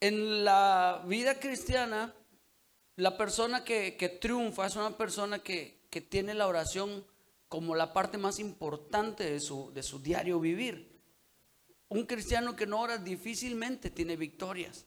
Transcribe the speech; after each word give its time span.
en 0.00 0.44
la 0.44 1.02
vida 1.06 1.38
cristiana, 1.38 2.14
la 2.96 3.16
persona 3.16 3.64
que, 3.64 4.18
triunfa 4.20 4.66
es 4.66 4.76
una 4.76 4.96
persona 4.96 5.40
que, 5.40 5.86
que, 5.90 6.00
tiene 6.00 6.34
la 6.34 6.46
oración 6.46 7.04
como 7.48 7.74
la 7.74 7.92
parte 7.92 8.18
más 8.18 8.38
importante 8.38 9.30
de 9.30 9.40
su, 9.40 9.72
de 9.72 9.82
su 9.82 10.00
diario 10.00 10.40
vivir. 10.40 10.98
Un 11.88 12.04
cristiano 12.04 12.54
que 12.54 12.66
no 12.66 12.80
ora 12.80 12.98
difícilmente 12.98 13.90
tiene 13.90 14.16
victorias. 14.16 14.86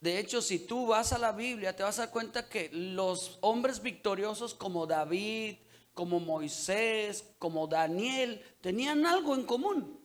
De 0.00 0.18
hecho, 0.18 0.40
si 0.40 0.60
tú 0.60 0.86
vas 0.86 1.12
a 1.12 1.18
la 1.18 1.32
Biblia, 1.32 1.74
te 1.74 1.82
vas 1.82 1.98
a 1.98 2.02
dar 2.02 2.12
cuenta 2.12 2.48
que 2.48 2.70
los 2.72 3.38
hombres 3.40 3.82
victoriosos 3.82 4.54
como 4.54 4.86
David, 4.86 5.56
como 5.92 6.20
Moisés, 6.20 7.24
como 7.38 7.66
Daniel, 7.66 8.40
tenían 8.60 9.04
algo 9.04 9.34
en 9.34 9.42
común. 9.44 10.00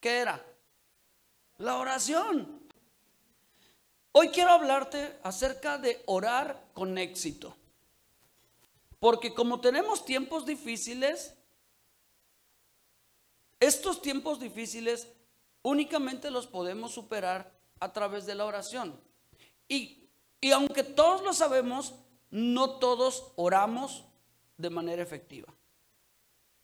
¿Qué 0.00 0.18
era? 0.18 0.44
La 1.56 1.78
oración. 1.78 2.61
Hoy 4.12 4.28
quiero 4.28 4.50
hablarte 4.50 5.18
acerca 5.22 5.78
de 5.78 6.02
orar 6.06 6.62
con 6.74 6.98
éxito. 6.98 7.56
Porque 9.00 9.32
como 9.32 9.60
tenemos 9.60 10.04
tiempos 10.04 10.44
difíciles, 10.44 11.34
estos 13.58 14.02
tiempos 14.02 14.38
difíciles 14.38 15.08
únicamente 15.62 16.30
los 16.30 16.46
podemos 16.46 16.92
superar 16.92 17.52
a 17.80 17.92
través 17.92 18.26
de 18.26 18.34
la 18.34 18.44
oración. 18.44 19.00
Y, 19.66 20.08
y 20.40 20.52
aunque 20.52 20.84
todos 20.84 21.22
lo 21.22 21.32
sabemos, 21.32 21.94
no 22.30 22.78
todos 22.78 23.32
oramos 23.36 24.04
de 24.58 24.70
manera 24.70 25.02
efectiva. 25.02 25.52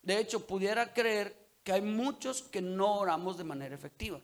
De 0.03 0.19
hecho, 0.19 0.47
pudiera 0.47 0.93
creer 0.93 1.49
que 1.65 1.73
hay 1.73 1.83
muchos 1.83 2.43
que 2.43 2.61
no 2.61 2.99
oramos 2.99 3.39
de 3.39 3.45
manera 3.45 3.75
efectiva. 3.75 4.21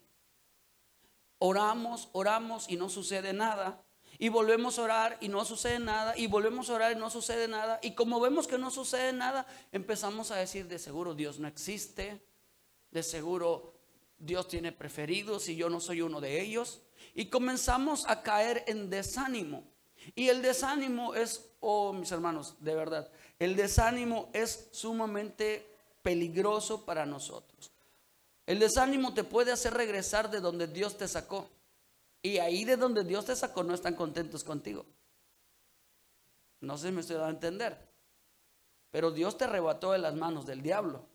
Oramos, 1.38 2.09
oramos 2.12 2.69
y 2.69 2.77
no 2.77 2.88
sucede 2.88 3.33
nada. 3.33 3.84
Y 4.19 4.29
volvemos 4.29 4.79
a 4.79 4.83
orar 4.83 5.19
y 5.20 5.29
no 5.29 5.45
sucede 5.45 5.79
nada. 5.79 6.16
Y 6.16 6.26
volvemos 6.26 6.71
a 6.71 6.74
orar 6.74 6.93
y 6.93 6.96
no 6.96 7.10
sucede 7.10 7.49
nada. 7.49 7.80
Y 7.82 7.93
como 7.93 8.21
vemos 8.21 8.46
que 8.46 8.59
no 8.59 8.71
sucede 8.71 9.13
nada, 9.13 9.46
empezamos 9.73 10.30
a 10.30 10.37
decir, 10.37 10.68
de 10.68 10.79
seguro 10.79 11.15
Dios 11.15 11.38
no 11.38 11.49
existe. 11.49 12.24
De 12.91 13.02
seguro 13.02 13.74
Dios 14.18 14.49
tiene 14.49 14.73
preferidos 14.73 15.49
y 15.49 15.57
yo 15.57 15.68
no 15.68 15.80
soy 15.80 16.01
uno 16.01 16.21
de 16.21 16.41
ellos. 16.41 16.82
Y 17.15 17.26
comenzamos 17.26 18.04
a 18.09 18.23
caer 18.23 18.65
en 18.66 18.88
desánimo. 18.88 19.65
Y 20.15 20.29
el 20.29 20.43
desánimo 20.43 21.15
es, 21.15 21.51
oh 21.60 21.93
mis 21.93 22.13
hermanos, 22.13 22.57
de 22.60 22.74
verdad, 22.74 23.10
el 23.38 23.57
desánimo 23.57 24.30
es 24.32 24.69
sumamente 24.73 25.66
peligroso 26.02 26.85
para 26.85 27.07
nosotros. 27.07 27.73
El 28.46 28.59
desánimo 28.59 29.14
te 29.14 29.24
puede 29.24 29.52
hacer 29.52 29.74
regresar 29.74 30.30
de 30.30 30.40
donde 30.40 30.66
Dios 30.66 30.96
te 30.96 31.09
sacó. 31.09 31.48
Y 32.23 32.38
ahí 32.38 32.64
de 32.64 32.76
donde 32.76 33.04
Dios 33.04 33.26
te 33.26 33.36
sacó 33.36 33.62
no 33.62 33.74
están 33.74 33.95
contentos 33.95 34.45
contigo. 34.45 34.86
No 36.60 36.78
sé 36.78 36.88
si 36.88 36.95
me 36.95 37.01
estoy 37.01 37.16
dando 37.16 37.28
a 37.28 37.34
entender. 37.34 37.78
Pero 38.90 39.10
Dios 39.10 39.36
te 39.36 39.45
arrebató 39.45 39.92
de 39.92 39.98
las 39.98 40.14
manos 40.14 40.46
del 40.46 40.62
diablo 40.62 41.06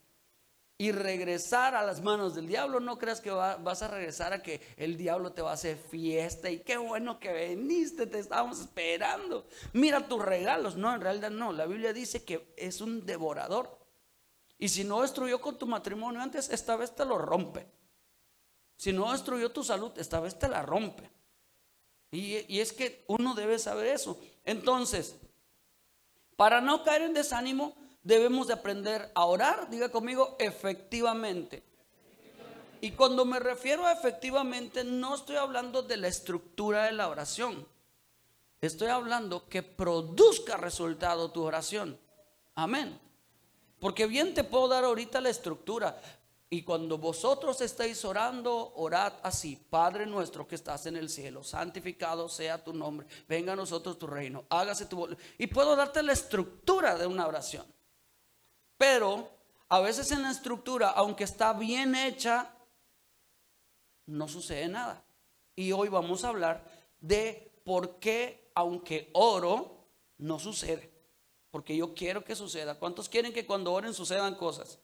y 0.77 0.91
regresar 0.91 1.75
a 1.75 1.83
las 1.83 2.01
manos 2.01 2.35
del 2.35 2.47
diablo. 2.47 2.79
No 2.79 2.97
creas 2.97 3.21
que 3.21 3.31
vas 3.31 3.81
a 3.81 3.87
regresar 3.87 4.33
a 4.33 4.43
que 4.43 4.61
el 4.77 4.97
diablo 4.97 5.33
te 5.33 5.41
va 5.41 5.51
a 5.51 5.55
hacer 5.55 5.77
fiesta 5.77 6.49
y 6.49 6.59
qué 6.59 6.77
bueno 6.77 7.19
que 7.19 7.49
viniste, 7.49 8.05
te 8.05 8.19
estábamos 8.19 8.59
esperando. 8.59 9.45
Mira 9.73 10.07
tus 10.07 10.23
regalos. 10.23 10.75
No, 10.75 10.93
en 10.93 11.01
realidad 11.01 11.31
no. 11.31 11.51
La 11.51 11.65
Biblia 11.65 11.91
dice 11.91 12.23
que 12.23 12.53
es 12.55 12.81
un 12.81 13.05
devorador. 13.05 13.78
Y 14.59 14.67
si 14.67 14.83
no 14.83 15.01
destruyó 15.01 15.39
con 15.39 15.57
tu 15.57 15.65
matrimonio 15.65 16.21
antes, 16.21 16.49
esta 16.49 16.75
vez 16.75 16.93
te 16.93 17.05
lo 17.05 17.17
rompe. 17.17 17.65
Si 18.75 18.91
no 18.91 19.11
destruyó 19.13 19.51
tu 19.51 19.63
salud, 19.63 19.91
esta 19.97 20.19
vez 20.19 20.37
te 20.37 20.49
la 20.49 20.61
rompe. 20.61 21.09
Y, 22.11 22.59
es 22.59 22.73
que 22.73 23.05
uno 23.07 23.35
debe 23.35 23.57
saber 23.57 23.87
eso. 23.87 24.19
Entonces, 24.43 25.15
para 26.35 26.59
no 26.59 26.83
caer 26.83 27.03
en 27.03 27.13
desánimo, 27.13 27.75
debemos 28.03 28.47
de 28.47 28.53
aprender 28.53 29.11
a 29.15 29.25
orar, 29.25 29.69
diga 29.69 29.89
conmigo, 29.89 30.35
efectivamente. 30.39 31.63
Y 32.81 32.91
cuando 32.91 33.25
me 33.25 33.39
refiero 33.39 33.85
a 33.85 33.93
efectivamente, 33.93 34.83
no 34.83 35.15
estoy 35.15 35.37
hablando 35.37 35.83
de 35.83 35.97
la 35.97 36.07
estructura 36.07 36.85
de 36.85 36.93
la 36.93 37.07
oración. 37.07 37.65
Estoy 38.59 38.89
hablando 38.89 39.47
que 39.47 39.63
produzca 39.63 40.57
resultado 40.57 41.31
tu 41.31 41.43
oración. 41.43 41.97
Amén. 42.55 42.99
Porque 43.79 44.05
bien 44.05 44.33
te 44.33 44.43
puedo 44.43 44.67
dar 44.67 44.83
ahorita 44.83 45.21
la 45.21 45.29
estructura. 45.29 46.01
Y 46.51 46.63
cuando 46.63 46.97
vosotros 46.97 47.61
estáis 47.61 48.03
orando, 48.03 48.73
orad 48.75 49.13
así, 49.21 49.55
Padre 49.55 50.07
nuestro 50.07 50.47
que 50.47 50.55
estás 50.55 50.87
en 50.87 50.97
el 50.97 51.07
cielo, 51.09 51.43
santificado 51.43 52.27
sea 52.27 52.63
tu 52.63 52.73
nombre, 52.73 53.05
venga 53.27 53.53
a 53.53 53.55
nosotros 53.55 53.99
tu 53.99 54.07
reino, 54.07 54.45
hágase 54.49 54.87
tu 54.87 54.97
voluntad. 54.97 55.23
Y 55.37 55.45
puedo 55.45 55.75
darte 55.75 56.01
la 56.01 56.13
estructura 56.13 56.97
de 56.97 57.05
una 57.05 57.27
oración. 57.27 57.65
Pero 58.77 59.29
a 59.69 59.79
veces 59.79 60.11
en 60.11 60.23
la 60.23 60.31
estructura, 60.31 60.89
aunque 60.89 61.23
está 61.23 61.53
bien 61.53 61.93
hecha, 61.93 62.51
no 64.07 64.27
sucede 64.27 64.67
nada. 64.67 65.03
Y 65.55 65.71
hoy 65.71 65.89
vamos 65.89 66.23
a 66.23 66.29
hablar 66.29 66.65
de 66.99 67.61
por 67.63 67.99
qué, 67.99 68.51
aunque 68.55 69.11
oro, 69.13 69.85
no 70.17 70.39
sucede. 70.39 70.98
Porque 71.51 71.75
yo 71.75 71.93
quiero 71.93 72.23
que 72.23 72.35
suceda. 72.35 72.75
¿Cuántos 72.75 73.09
quieren 73.09 73.33
que 73.33 73.45
cuando 73.45 73.73
oren 73.73 73.93
sucedan 73.93 74.35
cosas? 74.35 74.79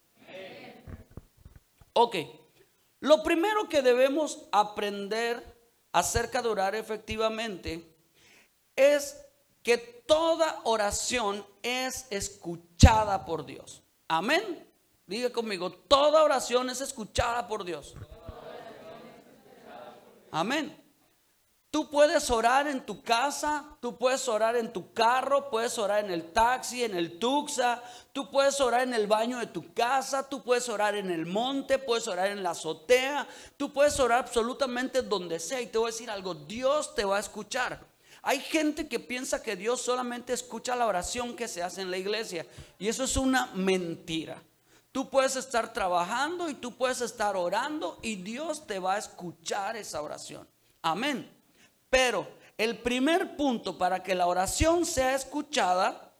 Ok. 1.93 2.15
Lo 2.99 3.21
primero 3.23 3.69
que 3.69 3.81
debemos 3.81 4.47
aprender 4.51 5.55
acerca 5.91 6.41
de 6.41 6.49
orar 6.49 6.75
efectivamente 6.75 7.95
es 8.75 9.21
que 9.63 9.77
toda 9.77 10.61
oración 10.63 11.45
es 11.63 12.07
escuchada 12.09 13.25
por 13.25 13.45
Dios. 13.45 13.83
Amén. 14.07 14.67
Diga 15.07 15.29
conmigo, 15.31 15.71
toda 15.71 16.23
oración 16.23 16.69
es 16.69 16.81
escuchada 16.81 17.47
por 17.47 17.63
Dios. 17.63 17.95
Amén. 20.31 20.84
Tú 21.75 21.89
puedes 21.89 22.31
orar 22.31 22.67
en 22.67 22.85
tu 22.85 23.03
casa, 23.03 23.65
tú 23.81 23.97
puedes 23.97 24.29
orar 24.29 24.55
en 24.55 24.71
tu 24.71 24.93
carro, 24.93 25.49
puedes 25.49 25.77
orar 25.77 26.05
en 26.05 26.09
el 26.09 26.31
taxi, 26.31 26.85
en 26.85 26.95
el 26.95 27.19
tuxa, 27.19 27.83
tú 28.13 28.31
puedes 28.31 28.61
orar 28.61 28.83
en 28.83 28.93
el 28.93 29.07
baño 29.07 29.39
de 29.39 29.47
tu 29.47 29.73
casa, 29.73 30.29
tú 30.29 30.41
puedes 30.41 30.69
orar 30.69 30.95
en 30.95 31.11
el 31.11 31.25
monte, 31.25 31.77
puedes 31.77 32.07
orar 32.07 32.27
en 32.27 32.43
la 32.43 32.51
azotea, 32.51 33.27
tú 33.57 33.73
puedes 33.73 33.99
orar 33.99 34.19
absolutamente 34.19 35.01
donde 35.01 35.37
sea. 35.37 35.59
Y 35.59 35.67
te 35.67 35.77
voy 35.77 35.89
a 35.89 35.91
decir 35.91 36.09
algo, 36.09 36.33
Dios 36.33 36.95
te 36.95 37.03
va 37.03 37.17
a 37.17 37.19
escuchar. 37.19 37.85
Hay 38.21 38.39
gente 38.39 38.87
que 38.87 39.01
piensa 39.01 39.43
que 39.43 39.57
Dios 39.57 39.81
solamente 39.81 40.31
escucha 40.31 40.77
la 40.77 40.87
oración 40.87 41.35
que 41.35 41.49
se 41.49 41.61
hace 41.61 41.81
en 41.81 41.91
la 41.91 41.97
iglesia 41.97 42.47
y 42.79 42.87
eso 42.87 43.03
es 43.03 43.17
una 43.17 43.47
mentira. 43.47 44.41
Tú 44.93 45.09
puedes 45.09 45.35
estar 45.35 45.73
trabajando 45.73 46.49
y 46.49 46.53
tú 46.53 46.77
puedes 46.77 47.01
estar 47.01 47.35
orando 47.35 47.99
y 48.01 48.15
Dios 48.15 48.65
te 48.65 48.79
va 48.79 48.93
a 48.93 48.97
escuchar 48.97 49.75
esa 49.75 50.01
oración. 50.01 50.47
Amén. 50.81 51.34
Pero 51.89 52.27
el 52.57 52.77
primer 52.79 53.35
punto 53.35 53.77
para 53.77 54.01
que 54.01 54.15
la 54.15 54.27
oración 54.27 54.85
sea 54.85 55.15
escuchada 55.15 56.13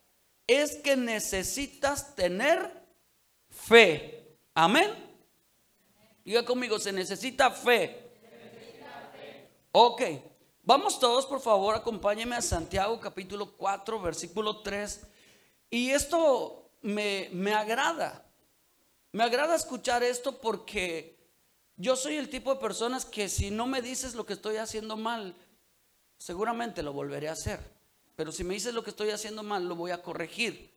es 0.48 0.76
que 0.78 0.96
necesitas 0.96 2.16
tener 2.16 2.72
fe. 3.50 4.38
Amén. 4.54 4.94
Diga 6.24 6.44
conmigo, 6.44 6.80
se 6.80 6.92
necesita 6.92 7.52
fe. 7.52 8.06
Ok. 9.72 10.02
Vamos 10.64 11.00
todos, 11.00 11.28
por 11.28 11.42
favor, 11.42 11.76
acompáñenme 11.76 12.36
a 12.36 12.42
Santiago 12.42 13.00
capítulo 13.00 13.56
4, 13.56 14.02
versículo 14.02 14.62
3. 14.62 15.02
Y 15.70 15.92
esto 15.92 16.72
me, 16.82 17.30
me 17.32 17.54
agrada. 17.54 18.26
Me 19.12 19.24
agrada 19.24 19.56
escuchar 19.56 20.02
esto 20.02 20.42
porque 20.42 21.16
yo 21.78 21.96
soy 21.96 22.16
el 22.18 22.30
tipo 22.30 22.54
de 22.54 22.60
personas 22.60 23.06
que 23.06 23.30
si 23.30 23.52
no 23.52 23.68
me 23.68 23.82
dices 23.82 24.16
lo 24.16 24.26
que 24.26 24.34
estoy 24.34 24.58
haciendo 24.58 24.98
mal, 24.98 25.36
seguramente 26.18 26.84
lo 26.84 26.94
volveré 26.94 27.30
a 27.30 27.34
hacer. 27.34 27.60
Pero 28.16 28.32
si 28.32 28.44
me 28.44 28.54
dices 28.54 28.74
lo 28.74 28.84
que 28.84 28.92
estoy 28.92 29.10
haciendo 29.10 29.44
mal, 29.44 29.68
lo 29.68 29.76
voy 29.76 29.92
a 29.92 30.02
corregir. 30.02 30.74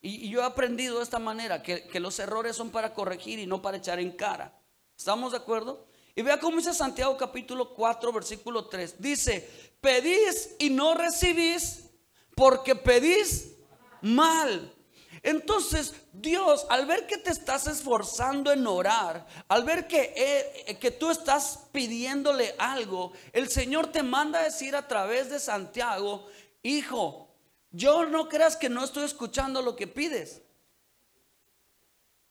Y, 0.00 0.28
yo 0.28 0.40
he 0.40 0.44
aprendido 0.44 0.98
de 0.98 1.04
esta 1.04 1.18
manera, 1.18 1.62
que, 1.62 1.86
que 1.86 2.00
los 2.00 2.18
errores 2.18 2.56
son 2.56 2.70
para 2.70 2.92
corregir 2.92 3.38
y 3.38 3.46
no 3.46 3.62
para 3.62 3.76
echar 3.76 4.00
en 4.00 4.12
cara. 4.12 4.58
¿Estamos 4.96 5.32
de 5.32 5.38
acuerdo? 5.38 5.86
Y 6.14 6.22
vea 6.22 6.38
cómo 6.38 6.58
dice 6.58 6.74
Santiago 6.74 7.16
capítulo 7.16 7.72
4, 7.72 8.12
versículo 8.12 8.66
3. 8.66 9.00
Dice, 9.00 9.48
pedís 9.80 10.56
y 10.58 10.70
no 10.70 10.94
recibís 10.94 11.84
porque 12.34 12.74
pedís 12.74 13.54
mal. 14.02 14.74
Entonces 15.22 15.94
Dios, 16.12 16.66
al 16.68 16.86
ver 16.86 17.06
que 17.06 17.16
te 17.16 17.30
estás 17.30 17.66
esforzando 17.66 18.50
en 18.50 18.66
orar, 18.66 19.26
al 19.48 19.64
ver 19.64 19.86
que, 19.86 20.12
eh, 20.16 20.76
que 20.78 20.90
tú 20.90 21.10
estás 21.10 21.68
pidiéndole 21.72 22.54
algo, 22.58 23.12
el 23.32 23.48
Señor 23.48 23.92
te 23.92 24.02
manda 24.02 24.40
a 24.40 24.44
decir 24.44 24.74
a 24.74 24.88
través 24.88 25.30
de 25.30 25.38
Santiago, 25.38 26.26
hijo, 26.62 27.28
yo 27.70 28.04
no 28.06 28.28
creas 28.28 28.56
que 28.56 28.68
no 28.68 28.84
estoy 28.84 29.04
escuchando 29.04 29.62
lo 29.62 29.76
que 29.76 29.86
pides. 29.86 30.42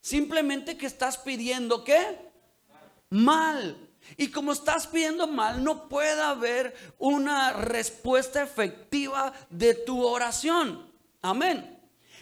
Simplemente 0.02 0.78
que 0.78 0.88
estás 0.88 1.18
pidiendo 1.18 1.84
qué? 1.84 2.32
mal. 3.12 3.78
Y 4.18 4.32
como 4.32 4.52
estás 4.52 4.88
pidiendo 4.88 5.28
mal, 5.28 5.64
no 5.64 5.88
puede 5.88 6.22
haber 6.22 6.76
una 6.98 7.54
respuesta 7.54 8.42
efectiva 8.42 9.32
de 9.50 9.76
tu 9.76 10.04
oración. 10.04 10.92
Amén. 11.22 11.70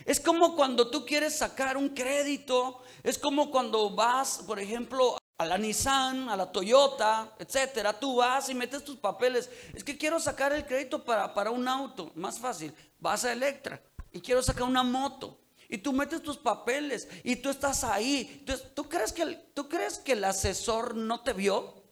Es 0.09 0.19
como 0.19 0.55
cuando 0.55 0.89
tú 0.89 1.05
quieres 1.05 1.37
sacar 1.37 1.77
un 1.77 1.89
crédito, 1.89 2.81
es 3.03 3.19
como 3.19 3.51
cuando 3.51 3.91
vas, 3.91 4.41
por 4.47 4.59
ejemplo, 4.59 5.19
a 5.37 5.45
la 5.45 5.55
Nissan, 5.55 6.29
a 6.29 6.35
la 6.35 6.51
Toyota, 6.51 7.35
etcétera, 7.37 7.93
tú 7.99 8.15
vas 8.15 8.49
y 8.49 8.55
metes 8.55 8.83
tus 8.83 8.97
papeles. 8.97 9.51
Es 9.71 9.83
que 9.83 9.99
quiero 9.99 10.19
sacar 10.19 10.51
el 10.51 10.65
crédito 10.65 11.05
para, 11.05 11.31
para 11.35 11.51
un 11.51 11.67
auto, 11.67 12.11
más 12.15 12.39
fácil. 12.39 12.73
Vas 12.97 13.23
a 13.23 13.33
Electra 13.33 13.83
y 14.11 14.19
quiero 14.19 14.41
sacar 14.41 14.63
una 14.63 14.81
moto. 14.81 15.41
Y 15.69 15.77
tú 15.77 15.93
metes 15.93 16.23
tus 16.23 16.37
papeles 16.37 17.07
y 17.23 17.35
tú 17.35 17.51
estás 17.51 17.83
ahí. 17.83 18.43
¿tú, 18.73 18.89
crees 18.89 19.13
que 19.13 19.35
¿Tú 19.53 19.69
crees 19.69 19.99
que 19.99 20.13
el 20.13 20.23
asesor 20.23 20.95
no 20.95 21.21
te 21.21 21.33
vio? 21.33 21.83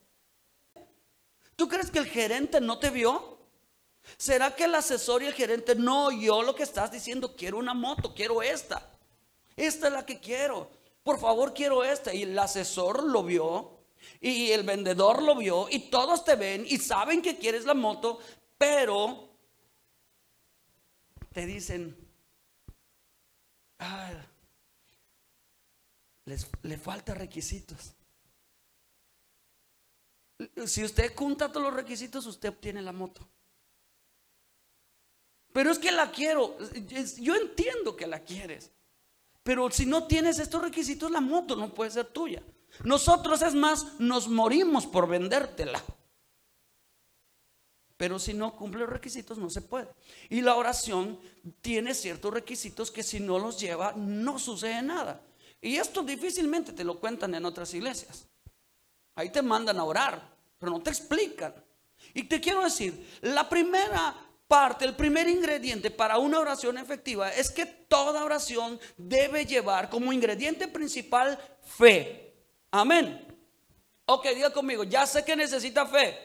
¿Tú 1.56 1.68
crees 1.68 1.92
que 1.92 2.00
el 2.00 2.08
gerente 2.08 2.62
no 2.62 2.80
te 2.80 2.90
vio? 2.90 3.37
¿Será 4.16 4.56
que 4.56 4.64
el 4.64 4.76
asesor 4.76 5.22
y 5.22 5.26
el 5.26 5.34
gerente 5.34 5.76
no 5.76 6.06
oyó 6.06 6.42
lo 6.42 6.56
que 6.56 6.64
estás 6.64 6.92
diciendo? 6.92 7.36
Quiero 7.36 7.58
una 7.58 7.74
moto, 7.74 8.14
quiero 8.14 8.42
esta. 8.42 8.90
Esta 9.56 9.88
es 9.88 9.94
la 9.94 10.06
que 10.06 10.20
quiero. 10.20 10.70
Por 11.04 11.20
favor, 11.20 11.54
quiero 11.54 11.84
esta. 11.84 12.14
Y 12.14 12.24
el 12.24 12.38
asesor 12.40 13.04
lo 13.04 13.24
vio. 13.24 13.80
Y 14.22 14.52
el 14.52 14.64
vendedor 14.64 15.22
lo 15.22 15.36
vio. 15.36 15.68
Y 15.70 15.90
todos 15.90 16.24
te 16.24 16.36
ven 16.36 16.66
y 16.68 16.78
saben 16.78 17.22
que 17.22 17.38
quieres 17.38 17.66
la 17.66 17.74
moto. 17.74 18.20
Pero 18.58 19.30
te 21.34 21.46
dicen, 21.46 21.96
ah, 23.80 24.14
les, 26.26 26.48
le 26.64 26.78
falta 26.78 27.14
requisitos. 27.14 27.94
Si 30.66 30.84
usted 30.84 31.16
junta 31.16 31.52
todos 31.52 31.64
los 31.64 31.74
requisitos, 31.74 32.26
usted 32.26 32.50
obtiene 32.50 32.82
la 32.82 32.92
moto. 32.92 33.28
Pero 35.58 35.72
es 35.72 35.80
que 35.80 35.92
la 35.92 36.12
quiero. 36.12 36.56
Yo 37.20 37.34
entiendo 37.34 37.96
que 37.96 38.06
la 38.06 38.20
quieres. 38.20 38.70
Pero 39.42 39.72
si 39.72 39.88
no 39.88 40.06
tienes 40.06 40.38
estos 40.38 40.62
requisitos, 40.62 41.10
la 41.10 41.20
moto 41.20 41.56
no 41.56 41.74
puede 41.74 41.90
ser 41.90 42.06
tuya. 42.06 42.44
Nosotros, 42.84 43.42
es 43.42 43.56
más, 43.56 44.00
nos 44.00 44.28
morimos 44.28 44.86
por 44.86 45.08
vendértela. 45.08 45.84
Pero 47.98 48.20
si 48.20 48.36
no 48.36 48.56
cumple 48.56 48.82
los 48.82 48.90
requisitos, 48.92 49.40
no 49.40 49.50
se 49.50 49.64
puede. 49.64 49.88
Y 50.30 50.42
la 50.42 50.54
oración 50.54 51.20
tiene 51.60 51.96
ciertos 51.96 52.32
requisitos 52.32 52.92
que 52.92 53.02
si 53.02 53.20
no 53.20 53.40
los 53.40 53.60
lleva, 53.60 53.94
no 53.94 54.38
sucede 54.38 54.84
nada. 54.84 55.24
Y 55.60 55.78
esto 55.78 56.04
difícilmente 56.04 56.72
te 56.72 56.84
lo 56.84 57.00
cuentan 57.00 57.34
en 57.34 57.46
otras 57.46 57.74
iglesias. 57.74 58.28
Ahí 59.16 59.32
te 59.32 59.42
mandan 59.42 59.80
a 59.80 59.86
orar, 59.86 60.22
pero 60.60 60.72
no 60.72 60.84
te 60.84 60.92
explican. 60.92 61.56
Y 62.14 62.26
te 62.26 62.40
quiero 62.40 62.64
decir, 62.64 63.18
la 63.22 63.50
primera 63.50 64.27
parte, 64.48 64.86
el 64.86 64.96
primer 64.96 65.28
ingrediente 65.28 65.92
para 65.92 66.18
una 66.18 66.40
oración 66.40 66.78
efectiva 66.78 67.30
es 67.32 67.52
que 67.52 67.66
toda 67.66 68.24
oración 68.24 68.80
debe 68.96 69.46
llevar 69.46 69.90
como 69.90 70.14
ingrediente 70.14 70.68
principal 70.68 71.38
fe. 71.62 72.34
Amén. 72.72 73.26
Ok, 74.06 74.28
diga 74.30 74.52
conmigo, 74.52 74.84
ya 74.84 75.06
sé 75.06 75.24
que 75.26 75.36
necesita 75.36 75.86
fe. 75.86 76.18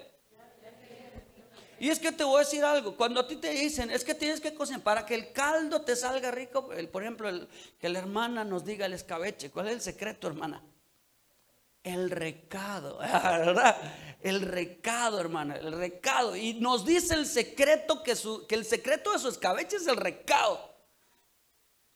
Y 1.80 1.90
es 1.90 1.98
que 1.98 2.12
te 2.12 2.22
voy 2.22 2.36
a 2.36 2.44
decir 2.44 2.64
algo, 2.64 2.96
cuando 2.96 3.18
a 3.18 3.26
ti 3.26 3.34
te 3.34 3.50
dicen, 3.50 3.90
es 3.90 4.04
que 4.04 4.14
tienes 4.14 4.40
que 4.40 4.54
cocinar, 4.54 4.82
para 4.82 5.04
que 5.04 5.16
el 5.16 5.32
caldo 5.32 5.82
te 5.82 5.96
salga 5.96 6.30
rico, 6.30 6.68
por 6.92 7.02
ejemplo, 7.02 7.28
que 7.80 7.88
la 7.88 7.98
hermana 7.98 8.44
nos 8.44 8.64
diga 8.64 8.86
el 8.86 8.92
escabeche, 8.92 9.50
¿cuál 9.50 9.66
es 9.66 9.72
el 9.72 9.80
secreto, 9.80 10.28
hermana? 10.28 10.62
El 11.82 12.10
recado, 12.10 12.98
¿verdad? 12.98 13.76
El 14.20 14.42
recado, 14.42 15.18
hermana, 15.18 15.56
el 15.56 15.72
recado. 15.72 16.36
Y 16.36 16.54
nos 16.54 16.84
dice 16.84 17.14
el 17.14 17.26
secreto 17.26 18.02
que, 18.02 18.14
su, 18.14 18.46
que 18.46 18.54
el 18.54 18.64
secreto 18.64 19.12
de 19.12 19.18
su 19.18 19.28
escabeche 19.28 19.76
es 19.76 19.86
el 19.86 19.96
recado. 19.96 20.70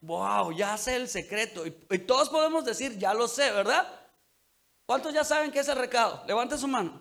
Wow, 0.00 0.52
ya 0.52 0.76
sé 0.76 0.96
el 0.96 1.08
secreto. 1.08 1.66
Y, 1.66 1.76
y, 1.90 1.98
todos 1.98 2.28
podemos 2.28 2.64
decir, 2.64 2.98
ya 2.98 3.14
lo 3.14 3.28
sé, 3.28 3.50
¿verdad? 3.52 3.86
¿Cuántos 4.86 5.14
ya 5.14 5.24
saben 5.24 5.52
qué 5.52 5.60
es 5.60 5.68
el 5.68 5.78
recado? 5.78 6.22
Levante 6.26 6.58
su 6.58 6.68
mano. 6.68 7.00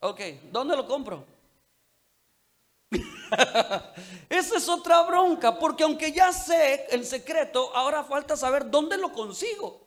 Ok, 0.00 0.20
¿dónde 0.50 0.76
lo 0.76 0.86
compro? 0.86 1.24
Esa 4.28 4.56
es 4.56 4.68
otra 4.68 5.02
bronca, 5.02 5.58
porque 5.58 5.84
aunque 5.84 6.12
ya 6.12 6.32
sé 6.32 6.86
el 6.90 7.04
secreto, 7.04 7.74
ahora 7.74 8.04
falta 8.04 8.36
saber 8.36 8.70
dónde 8.70 8.98
lo 8.98 9.12
consigo. 9.12 9.83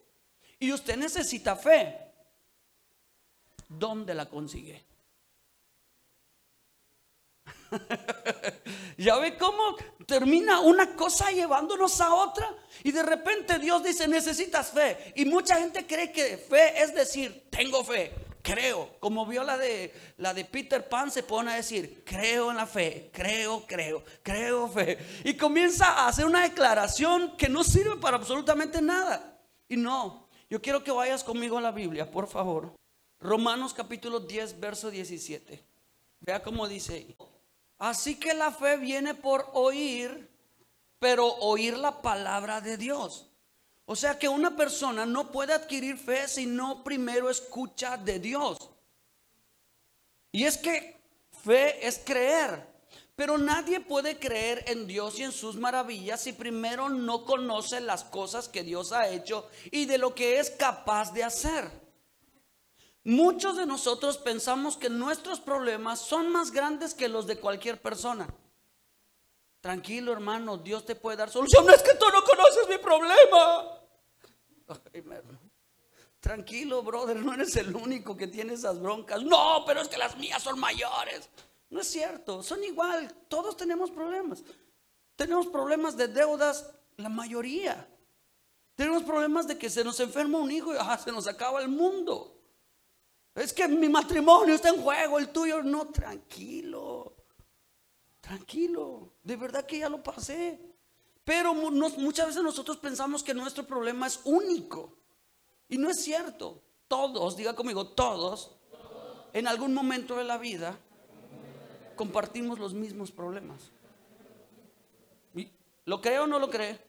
Y 0.60 0.72
usted 0.72 0.98
necesita 0.98 1.56
fe. 1.56 1.98
¿Dónde 3.68 4.14
la 4.14 4.28
consigue? 4.28 4.86
ya 8.98 9.18
ve 9.18 9.38
cómo 9.38 9.76
termina 10.06 10.62
una 10.62 10.96
cosa 10.96 11.32
llevándonos 11.32 12.00
a 12.02 12.14
otra. 12.14 12.56
Y 12.84 12.92
de 12.92 13.04
repente 13.04 13.60
Dios 13.60 13.84
dice, 13.84 14.08
necesitas 14.08 14.72
fe. 14.72 15.14
Y 15.16 15.26
mucha 15.26 15.58
gente 15.58 15.86
cree 15.86 16.12
que 16.12 16.38
fe 16.38 16.82
es 16.82 16.96
decir, 16.96 17.48
tengo 17.50 17.84
fe 17.84 18.28
creo. 18.48 18.96
Como 19.00 19.26
vio 19.26 19.44
la 19.44 19.58
de, 19.58 19.94
la 20.18 20.34
de 20.34 20.46
Peter 20.46 20.88
Pan, 20.88 21.12
se 21.12 21.24
pone 21.24 21.52
a 21.52 21.56
decir, 21.56 22.04
creo 22.06 22.50
en 22.50 22.58
la 22.58 22.66
fe, 22.66 23.10
creo, 23.12 23.66
creo, 23.68 24.04
creo 24.24 24.70
fe. 24.70 24.98
Y 25.26 25.36
comienza 25.36 25.86
a 25.86 26.08
hacer 26.08 26.26
una 26.26 26.44
declaración 26.44 27.36
que 27.36 27.50
no 27.50 27.64
sirve 27.64 27.98
para 27.98 28.16
absolutamente 28.16 28.82
nada. 28.82 29.38
Y 29.68 29.76
no, 29.76 30.27
yo 30.50 30.62
quiero 30.62 30.84
que 30.84 30.92
vayas 30.92 31.24
conmigo 31.24 31.58
a 31.58 31.62
la 31.62 31.72
Biblia, 31.72 32.10
por 32.10 32.28
favor. 32.28 32.74
Romanos 33.20 33.74
capítulo 33.74 34.20
10, 34.20 34.60
verso 34.60 34.90
17. 34.90 35.64
Vea 36.22 36.42
cómo 36.42 36.68
dice. 36.68 37.16
Así 37.78 38.16
que 38.16 38.34
la 38.34 38.52
fe 38.52 38.78
viene 38.78 39.14
por 39.14 39.50
oír, 39.54 40.30
pero 41.00 41.28
oír 41.28 41.78
la 41.78 42.02
palabra 42.02 42.62
de 42.62 42.78
Dios. 42.78 43.28
O 43.86 43.96
sea 43.96 44.20
que 44.20 44.28
una 44.28 44.56
persona 44.56 45.06
no 45.06 45.32
puede 45.32 45.54
adquirir 45.54 45.98
fe 45.98 46.28
si 46.28 46.46
no 46.46 46.84
primero 46.84 47.30
escucha 47.30 47.98
de 47.98 48.20
Dios. 48.20 48.58
Y 50.32 50.44
es 50.44 50.58
que 50.58 51.00
fe 51.44 51.88
es 51.88 52.00
creer. 52.04 52.77
Pero 53.18 53.40
nadie 53.40 53.80
puede 53.80 54.20
creer 54.20 54.64
en 54.68 54.86
Dios 54.86 55.18
y 55.18 55.24
en 55.24 55.32
sus 55.32 55.56
maravillas 55.56 56.22
si 56.22 56.34
primero 56.34 56.88
no 56.88 57.26
conoce 57.26 57.82
las 57.82 58.04
cosas 58.04 58.48
que 58.48 58.62
Dios 58.62 58.92
ha 58.92 59.10
hecho 59.10 59.50
y 59.72 59.88
de 59.88 59.98
lo 59.98 60.14
que 60.14 60.38
es 60.38 60.52
capaz 60.52 61.12
de 61.14 61.24
hacer. 61.24 61.68
Muchos 63.04 63.58
de 63.58 63.66
nosotros 63.66 64.20
pensamos 64.20 64.78
que 64.78 64.92
nuestros 64.92 65.40
problemas 65.40 66.00
son 66.00 66.32
más 66.32 66.52
grandes 66.52 66.94
que 66.94 67.10
los 67.10 67.26
de 67.26 67.40
cualquier 67.40 67.82
persona. 67.82 68.28
Tranquilo 69.62 70.14
hermano, 70.14 70.60
Dios 70.60 70.86
te 70.86 70.94
puede 70.94 71.18
dar 71.18 71.32
solución. 71.32 71.66
No 71.66 71.74
es 71.74 71.82
que 71.82 71.96
tú 71.96 72.06
no 72.14 72.24
conoces 72.24 72.70
mi 72.70 72.78
problema. 72.78 73.80
Tranquilo, 76.20 76.84
brother, 76.84 77.16
no 77.18 77.34
eres 77.34 77.56
el 77.56 77.76
único 77.76 78.16
que 78.16 78.28
tiene 78.28 78.54
esas 78.54 78.80
broncas. 78.80 79.24
No, 79.24 79.64
pero 79.66 79.82
es 79.82 79.88
que 79.88 79.98
las 79.98 80.16
mías 80.18 80.44
son 80.44 80.60
mayores. 80.60 81.28
No 81.70 81.82
es 81.82 81.88
cierto, 81.88 82.42
son 82.44 82.64
igual, 82.64 83.14
todos 83.28 83.58
tenemos 83.58 83.92
problemas. 83.92 84.44
Tenemos 85.16 85.48
problemas 85.48 85.98
de 85.98 86.08
deudas, 86.08 86.70
la 86.96 87.10
mayoría. 87.10 87.88
Tenemos 88.76 89.04
problemas 89.04 89.48
de 89.48 89.58
que 89.58 89.70
se 89.70 89.84
nos 89.84 90.00
enferma 90.00 90.38
un 90.38 90.52
hijo 90.52 90.74
y 90.74 90.78
se 91.04 91.12
nos 91.12 91.28
acaba 91.28 91.62
el 91.62 91.68
mundo. 91.68 92.40
Es 93.34 93.52
que 93.52 93.68
mi 93.68 93.90
matrimonio 93.90 94.56
está 94.56 94.70
en 94.70 94.82
juego, 94.82 95.20
el 95.20 95.30
tuyo 95.30 95.62
no, 95.62 95.88
tranquilo. 95.88 97.16
Tranquilo, 98.22 99.14
de 99.24 99.36
verdad 99.36 99.66
que 99.66 99.80
ya 99.80 99.90
lo 99.90 100.02
pasé. 100.02 100.60
Pero 101.24 101.54
muchas 101.54 102.28
veces 102.28 102.44
nosotros 102.44 102.78
pensamos 102.78 103.24
que 103.24 103.34
nuestro 103.34 103.66
problema 103.66 104.08
es 104.08 104.22
único. 104.24 104.98
Y 105.68 105.78
no 105.78 105.90
es 105.90 106.02
cierto. 106.04 106.62
Todos, 106.88 107.36
diga 107.36 107.54
conmigo, 107.54 107.90
todos, 107.90 108.56
en 109.34 109.48
algún 109.48 109.74
momento 109.74 110.16
de 110.16 110.24
la 110.24 110.38
vida 110.38 110.80
compartimos 111.98 112.60
los 112.60 112.74
mismos 112.74 113.12
problemas. 113.12 113.72
¿Lo 115.84 116.02
cree 116.02 116.20
o 116.20 116.28
no 116.28 116.38
lo 116.38 116.50
cree? 116.50 116.80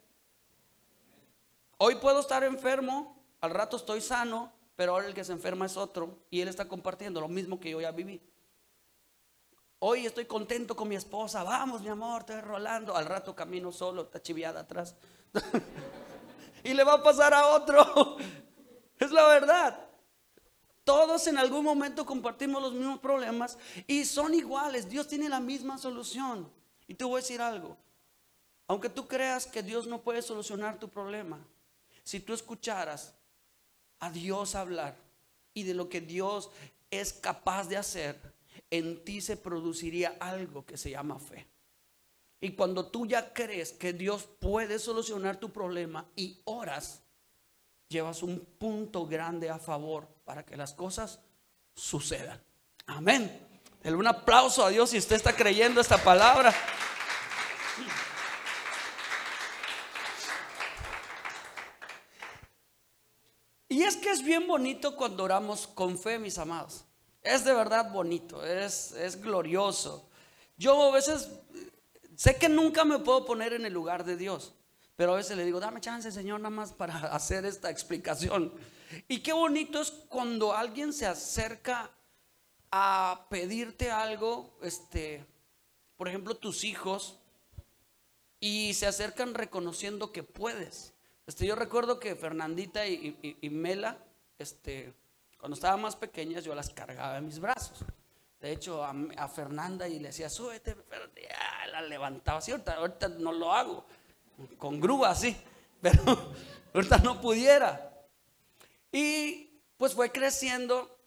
Hoy 1.79 1.95
puedo 1.97 2.19
estar 2.19 2.43
enfermo, 2.43 3.17
al 3.41 3.51
rato 3.51 3.77
estoy 3.77 4.01
sano, 4.01 4.53
pero 4.75 4.93
ahora 4.93 5.07
el 5.07 5.15
que 5.15 5.23
se 5.23 5.33
enferma 5.33 5.67
es 5.67 5.77
otro 5.77 6.19
y 6.31 6.41
él 6.41 6.49
está 6.49 6.67
compartiendo 6.67 7.21
lo 7.21 7.29
mismo 7.29 7.61
que 7.61 7.71
yo 7.71 7.81
ya 7.81 7.93
viví. 7.93 8.21
Hoy 9.81 10.07
estoy 10.07 10.25
contento 10.25 10.75
con 10.75 10.89
mi 10.89 10.97
esposa, 10.97 11.45
vamos 11.45 11.83
mi 11.83 11.89
amor, 11.89 12.23
estoy 12.23 12.41
rolando. 12.41 12.97
Al 12.97 13.07
rato 13.07 13.37
camino 13.37 13.71
solo, 13.71 14.03
está 14.03 14.21
chiviada 14.21 14.61
atrás. 14.61 14.97
y 16.65 16.75
le 16.75 16.83
va 16.83 16.95
a 16.95 17.03
pasar 17.03 17.33
a 17.33 17.47
otro. 17.47 18.17
es 18.99 19.13
la 19.13 19.29
verdad. 19.29 19.88
Todos 20.89 21.27
en 21.27 21.37
algún 21.37 21.65
momento 21.67 22.07
compartimos 22.07 22.63
los 22.63 22.73
mismos 22.73 22.99
problemas 23.01 23.59
y 23.87 24.07
son 24.07 24.33
iguales. 24.33 24.89
Dios 24.89 25.07
tiene 25.07 25.29
la 25.29 25.39
misma 25.39 25.77
solución. 25.77 26.51
Y 26.87 26.95
te 26.95 27.05
voy 27.05 27.19
a 27.19 27.21
decir 27.21 27.43
algo. 27.43 27.77
Aunque 28.67 28.89
tú 28.89 29.07
creas 29.07 29.47
que 29.47 29.63
Dios 29.63 29.87
no 29.87 30.01
puede 30.01 30.23
solucionar 30.23 30.79
tu 30.79 30.89
problema, 30.89 31.47
si 32.05 32.21
tú 32.21 32.33
escucharas 32.33 33.13
a 34.01 34.11
Dios 34.11 34.55
hablar 34.55 34.97
y 35.53 35.65
de 35.65 35.75
lo 35.75 35.91
que 35.91 36.01
Dios 36.01 36.49
es 36.91 37.13
capaz 37.13 37.69
de 37.69 37.77
hacer, 37.77 38.19
en 38.71 39.05
ti 39.05 39.21
se 39.21 39.37
produciría 39.37 40.17
algo 40.21 40.65
que 40.65 40.79
se 40.79 40.89
llama 40.89 41.19
fe. 41.19 41.47
Y 42.41 42.53
cuando 42.53 42.87
tú 42.87 43.05
ya 43.05 43.35
crees 43.35 43.73
que 43.73 43.93
Dios 43.93 44.27
puede 44.41 44.79
solucionar 44.79 45.39
tu 45.39 45.53
problema 45.53 46.09
y 46.17 46.41
oras, 46.45 47.03
llevas 47.89 48.23
un 48.23 48.41
punto 48.59 49.07
grande 49.07 49.51
a 49.51 49.59
favor 49.59 50.07
para 50.25 50.45
que 50.45 50.57
las 50.57 50.75
cosas 50.75 51.21
sucedan. 51.75 52.41
Amén. 52.87 53.47
Un 53.85 54.07
aplauso 54.07 54.65
a 54.65 54.69
Dios 54.69 54.91
si 54.91 54.99
usted 54.99 55.17
está 55.17 55.35
creyendo 55.35 55.81
esta 55.81 55.97
palabra. 55.99 56.55
Y 63.71 63.83
es 63.83 63.97
que 63.97 64.11
es 64.11 64.23
bien 64.23 64.47
bonito 64.47 64.97
cuando 64.97 65.25
oramos 65.25 65.67
con 65.67 65.99
fe, 65.99 66.19
mis 66.19 66.39
amados. 66.39 66.85
Es 67.23 67.45
de 67.45 67.53
verdad 67.53 67.91
bonito, 67.93 68.45
es, 68.45 68.93
es 68.93 69.21
glorioso. 69.21 70.09
Yo 70.57 70.91
a 70.91 70.93
veces 70.93 71.29
sé 72.17 72.37
que 72.37 72.49
nunca 72.49 72.85
me 72.85 72.99
puedo 72.99 73.25
poner 73.25 73.53
en 73.53 73.65
el 73.65 73.73
lugar 73.73 74.05
de 74.05 74.17
Dios, 74.17 74.55
pero 74.99 75.13
a 75.13 75.17
veces 75.17 75.37
le 75.37 75.45
digo, 75.45 75.61
dame 75.61 75.81
chance, 75.81 76.11
Señor, 76.11 76.41
nada 76.41 76.51
más 76.51 76.73
para 76.73 76.93
hacer 77.15 77.47
esta 77.47 77.71
explicación. 77.71 78.53
Y 79.07 79.21
qué 79.21 79.33
bonito 79.33 79.81
es 79.81 79.93
cuando 79.93 80.53
alguien 80.53 80.93
se 80.93 81.07
acerca 81.07 81.89
a 82.73 83.27
pedirte 83.31 83.93
algo, 83.93 84.59
este, 84.61 85.25
por 85.97 86.09
ejemplo, 86.09 86.35
tus 86.35 86.65
hijos, 86.65 87.21
y 88.41 88.75
se 88.75 88.89
acercan 88.89 89.35
reconociendo 89.35 90.11
que 90.11 90.25
puedes. 90.25 90.95
Este, 91.29 91.47
yo 91.47 91.55
recuerdo 91.55 92.01
que 92.01 92.17
Fernandita 92.17 92.85
y, 92.85 93.39
Mela, 93.53 93.99
este, 94.37 94.95
cuando 95.39 95.55
estaban 95.55 95.81
más 95.81 95.95
pequeñas, 95.95 96.43
yo 96.43 96.57
las 96.57 96.71
cargaba 96.71 97.19
en 97.19 97.27
mis 97.27 97.39
brazos. 97.39 97.85
De 98.41 98.51
hecho, 98.51 98.85
a, 98.85 99.29
Fernanda 99.29 99.87
y 99.87 100.01
le 100.01 100.09
decía, 100.09 100.29
súbete, 100.29 100.75
pero 100.75 101.05
la 101.71 101.83
levantaba 101.83 102.39
así. 102.39 102.51
Ahorita, 102.51 103.07
no 103.11 103.31
lo 103.31 103.53
hago, 103.53 103.87
con 104.57 104.81
grúa 104.81 105.11
así, 105.11 105.37
pero 105.81 106.33
ahorita 106.75 106.99
no 106.99 107.21
pudiera. 107.21 107.85
Y 108.93 109.63
pues 109.77 109.95
fue 109.95 110.11
creciendo 110.11 110.99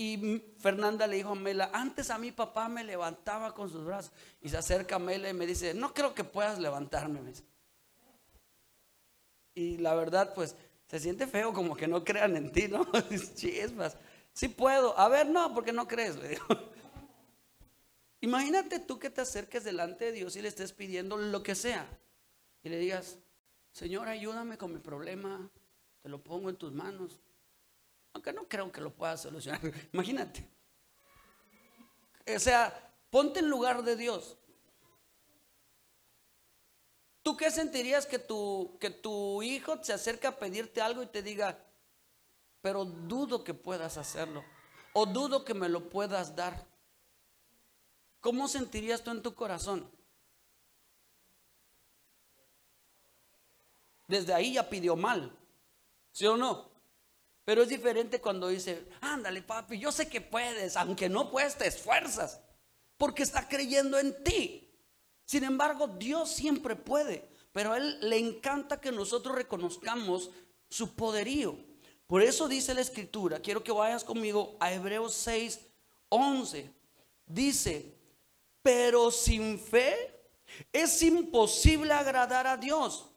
y 0.00 0.42
Fernanda 0.58 1.06
le 1.06 1.16
dijo 1.16 1.32
a 1.32 1.34
Mela, 1.34 1.70
antes 1.74 2.08
a 2.08 2.16
mi 2.16 2.32
papá 2.32 2.70
me 2.70 2.82
levantaba 2.82 3.52
con 3.52 3.68
sus 3.68 3.84
brazos. 3.84 4.12
Y 4.40 4.48
se 4.48 4.56
acerca 4.56 4.96
a 4.96 4.98
Mela 4.98 5.28
y 5.28 5.34
me 5.34 5.46
dice, 5.46 5.74
no 5.74 5.92
creo 5.92 6.14
que 6.14 6.24
puedas 6.24 6.58
levantarme. 6.58 7.20
Y 9.54 9.76
la 9.76 9.94
verdad, 9.94 10.32
pues, 10.34 10.56
se 10.86 11.00
siente 11.00 11.26
feo 11.26 11.52
como 11.52 11.76
que 11.76 11.86
no 11.86 12.02
crean 12.02 12.34
en 12.34 12.50
ti, 12.50 12.66
¿no? 12.66 12.86
Chispas. 13.34 13.98
Sí 14.32 14.48
puedo. 14.48 14.98
A 14.98 15.10
ver, 15.10 15.28
no, 15.28 15.52
porque 15.52 15.72
no 15.72 15.86
crees, 15.86 16.16
le 16.16 16.28
digo. 16.30 16.46
Imagínate 18.22 18.78
tú 18.78 18.98
que 18.98 19.10
te 19.10 19.20
acerques 19.20 19.64
delante 19.64 20.06
de 20.06 20.12
Dios 20.12 20.34
y 20.34 20.40
le 20.40 20.48
estés 20.48 20.72
pidiendo 20.72 21.18
lo 21.18 21.42
que 21.42 21.54
sea. 21.54 21.86
Y 22.62 22.68
le 22.68 22.78
digas, 22.78 23.18
Señor, 23.72 24.08
ayúdame 24.08 24.58
con 24.58 24.72
mi 24.72 24.78
problema. 24.78 25.50
Te 26.02 26.08
lo 26.08 26.22
pongo 26.22 26.50
en 26.50 26.56
tus 26.56 26.72
manos. 26.72 27.20
Aunque 28.12 28.32
no 28.32 28.48
creo 28.48 28.70
que 28.72 28.80
lo 28.80 28.94
pueda 28.94 29.16
solucionar. 29.16 29.60
Imagínate. 29.92 30.48
O 32.34 32.38
sea, 32.38 32.94
ponte 33.10 33.40
en 33.40 33.48
lugar 33.48 33.82
de 33.82 33.96
Dios. 33.96 34.36
¿Tú 37.22 37.36
qué 37.36 37.50
sentirías 37.50 38.06
que 38.06 38.18
tu, 38.18 38.76
que 38.80 38.90
tu 38.90 39.42
hijo 39.42 39.82
se 39.82 39.92
acerque 39.92 40.26
a 40.26 40.38
pedirte 40.38 40.80
algo 40.80 41.02
y 41.02 41.06
te 41.06 41.22
diga, 41.22 41.58
pero 42.62 42.84
dudo 42.84 43.44
que 43.44 43.54
puedas 43.54 43.98
hacerlo? 43.98 44.42
O 44.94 45.06
dudo 45.06 45.44
que 45.44 45.54
me 45.54 45.68
lo 45.68 45.88
puedas 45.88 46.34
dar. 46.34 46.66
¿Cómo 48.20 48.48
sentirías 48.48 49.02
tú 49.02 49.10
en 49.10 49.22
tu 49.22 49.34
corazón? 49.34 49.90
Desde 54.10 54.34
ahí 54.34 54.54
ya 54.54 54.68
pidió 54.68 54.96
mal. 54.96 55.32
¿Sí 56.10 56.26
o 56.26 56.36
no? 56.36 56.68
Pero 57.44 57.62
es 57.62 57.68
diferente 57.68 58.20
cuando 58.20 58.48
dice, 58.48 58.88
ándale 59.00 59.40
papi, 59.40 59.78
yo 59.78 59.92
sé 59.92 60.08
que 60.08 60.20
puedes, 60.20 60.76
aunque 60.76 61.08
no 61.08 61.30
puedes, 61.30 61.56
te 61.56 61.68
esfuerzas, 61.68 62.40
porque 62.96 63.22
está 63.22 63.48
creyendo 63.48 63.98
en 63.98 64.22
ti. 64.24 64.68
Sin 65.24 65.44
embargo, 65.44 65.86
Dios 65.86 66.30
siempre 66.30 66.74
puede, 66.74 67.28
pero 67.52 67.72
a 67.72 67.76
Él 67.76 67.98
le 68.02 68.18
encanta 68.18 68.80
que 68.80 68.90
nosotros 68.90 69.36
reconozcamos 69.36 70.30
su 70.68 70.94
poderío. 70.96 71.56
Por 72.08 72.22
eso 72.22 72.48
dice 72.48 72.74
la 72.74 72.80
escritura, 72.80 73.38
quiero 73.38 73.62
que 73.62 73.70
vayas 73.70 74.02
conmigo 74.02 74.56
a 74.58 74.72
Hebreos 74.72 75.14
6, 75.14 75.60
11. 76.08 76.74
Dice, 77.26 77.94
pero 78.60 79.12
sin 79.12 79.60
fe 79.60 80.20
es 80.72 81.00
imposible 81.02 81.92
agradar 81.92 82.48
a 82.48 82.56
Dios. 82.56 83.09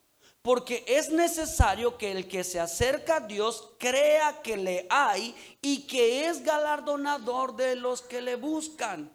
Porque 0.44 0.84
es 0.88 1.10
necesario 1.10 1.98
que 1.98 2.12
el 2.12 2.28
que 2.28 2.44
se 2.44 2.60
acerca 2.60 3.16
a 3.16 3.20
Dios 3.22 3.70
crea 3.80 4.42
que 4.42 4.58
le 4.58 4.86
hay 4.90 5.34
y 5.62 5.88
que 5.88 6.28
es 6.28 6.44
galardonador 6.44 7.56
de 7.56 7.78
los 7.78 8.02
que 8.02 8.22
le 8.22 8.36
buscan. 8.36 9.10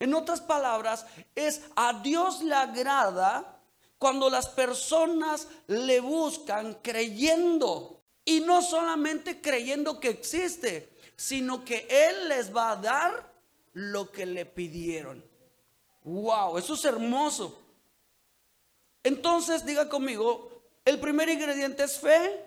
En 0.00 0.14
otras 0.14 0.40
palabras, 0.40 1.06
es 1.36 1.62
a 1.76 2.00
Dios 2.02 2.42
le 2.42 2.56
agrada 2.56 3.60
cuando 3.98 4.28
las 4.28 4.48
personas 4.48 5.46
le 5.68 6.00
buscan 6.00 6.76
creyendo. 6.82 8.02
Y 8.24 8.40
no 8.40 8.62
solamente 8.62 9.40
creyendo 9.40 10.00
que 10.00 10.08
existe, 10.08 10.92
sino 11.14 11.64
que 11.64 11.86
Él 11.88 12.28
les 12.28 12.54
va 12.54 12.72
a 12.72 12.76
dar 12.76 13.32
lo 13.74 14.10
que 14.10 14.26
le 14.26 14.44
pidieron. 14.44 15.24
Wow, 16.02 16.58
eso 16.58 16.74
es 16.74 16.84
hermoso. 16.84 17.61
Entonces, 19.02 19.64
diga 19.64 19.88
conmigo, 19.88 20.62
el 20.84 20.98
primer 21.00 21.28
ingrediente 21.28 21.84
es 21.84 21.98
fe 21.98 22.44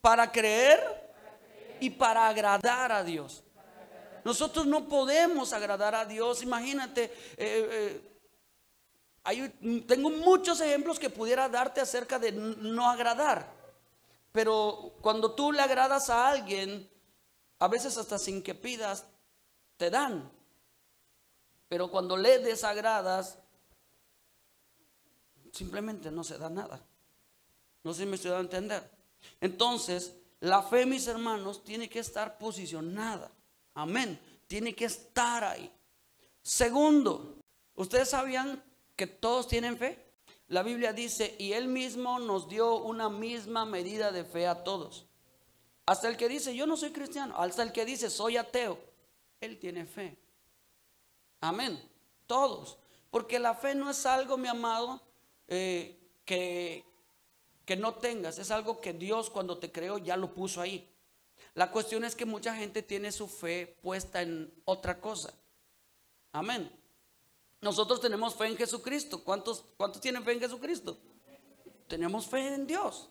para 0.00 0.30
creer 0.30 0.80
y 1.80 1.90
para 1.90 2.28
agradar 2.28 2.92
a 2.92 3.04
Dios. 3.04 3.42
Nosotros 4.24 4.66
no 4.66 4.88
podemos 4.88 5.52
agradar 5.52 5.94
a 5.94 6.04
Dios. 6.04 6.42
Imagínate, 6.42 7.04
eh, 7.36 8.00
eh, 9.24 9.82
tengo 9.86 10.10
muchos 10.10 10.60
ejemplos 10.60 10.98
que 10.98 11.10
pudiera 11.10 11.48
darte 11.48 11.80
acerca 11.80 12.18
de 12.18 12.32
no 12.32 12.88
agradar. 12.88 13.52
Pero 14.32 14.94
cuando 15.00 15.32
tú 15.32 15.52
le 15.52 15.60
agradas 15.60 16.08
a 16.08 16.28
alguien, 16.28 16.88
a 17.58 17.68
veces 17.68 17.96
hasta 17.96 18.18
sin 18.18 18.42
que 18.42 18.54
pidas, 18.54 19.04
te 19.76 19.90
dan. 19.90 20.30
Pero 21.68 21.90
cuando 21.90 22.16
le 22.16 22.38
desagradas, 22.38 23.38
simplemente 25.52 26.10
no 26.10 26.24
se 26.24 26.38
da 26.38 26.50
nada. 26.50 26.84
No 27.84 27.92
sé 27.92 28.02
si 28.02 28.06
me 28.08 28.16
estoy 28.16 28.32
dando 28.32 28.50
a 28.52 28.58
entender. 28.58 28.90
Entonces, 29.40 30.14
la 30.40 30.62
fe, 30.62 30.86
mis 30.86 31.06
hermanos, 31.06 31.62
tiene 31.62 31.88
que 31.88 32.00
estar 32.00 32.38
posicionada. 32.38 33.30
Amén. 33.74 34.18
Tiene 34.48 34.74
que 34.74 34.86
estar 34.86 35.44
ahí. 35.44 35.70
Segundo, 36.42 37.36
¿ustedes 37.76 38.10
sabían 38.10 38.62
que 38.96 39.06
todos 39.06 39.46
tienen 39.46 39.78
fe? 39.78 40.12
La 40.48 40.62
Biblia 40.62 40.92
dice, 40.92 41.36
y 41.38 41.52
Él 41.52 41.68
mismo 41.68 42.18
nos 42.18 42.48
dio 42.48 42.76
una 42.76 43.08
misma 43.08 43.64
medida 43.64 44.10
de 44.10 44.24
fe 44.24 44.46
a 44.46 44.64
todos. 44.64 45.06
Hasta 45.86 46.08
el 46.08 46.16
que 46.16 46.28
dice, 46.28 46.54
yo 46.54 46.66
no 46.66 46.76
soy 46.76 46.90
cristiano, 46.90 47.34
hasta 47.36 47.62
el 47.62 47.72
que 47.72 47.84
dice, 47.84 48.10
soy 48.10 48.36
ateo, 48.36 48.78
Él 49.40 49.58
tiene 49.58 49.86
fe. 49.86 50.18
Amén. 51.40 51.80
Todos. 52.26 52.78
Porque 53.10 53.38
la 53.38 53.54
fe 53.54 53.74
no 53.74 53.90
es 53.90 54.04
algo, 54.06 54.36
mi 54.36 54.48
amado, 54.48 55.00
eh, 55.54 55.98
que, 56.24 56.82
que 57.66 57.76
no 57.76 57.96
tengas, 57.96 58.38
es 58.38 58.50
algo 58.50 58.80
que 58.80 58.94
Dios 58.94 59.28
cuando 59.28 59.58
te 59.58 59.70
creó 59.70 59.98
ya 59.98 60.16
lo 60.16 60.32
puso 60.32 60.62
ahí. 60.62 60.88
La 61.52 61.70
cuestión 61.70 62.04
es 62.04 62.16
que 62.16 62.24
mucha 62.24 62.54
gente 62.56 62.82
tiene 62.82 63.12
su 63.12 63.28
fe 63.28 63.76
puesta 63.82 64.22
en 64.22 64.50
otra 64.64 64.98
cosa. 64.98 65.34
Amén. 66.32 66.70
Nosotros 67.60 68.00
tenemos 68.00 68.34
fe 68.34 68.46
en 68.46 68.56
Jesucristo. 68.56 69.22
¿Cuántos, 69.22 69.66
¿Cuántos 69.76 70.00
tienen 70.00 70.24
fe 70.24 70.32
en 70.32 70.40
Jesucristo? 70.40 70.96
Tenemos 71.86 72.26
fe 72.26 72.54
en 72.54 72.66
Dios. 72.66 73.10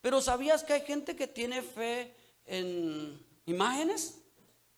Pero 0.00 0.22
¿sabías 0.22 0.64
que 0.64 0.72
hay 0.72 0.80
gente 0.80 1.14
que 1.14 1.26
tiene 1.26 1.60
fe 1.60 2.16
en 2.46 3.22
imágenes? 3.44 4.22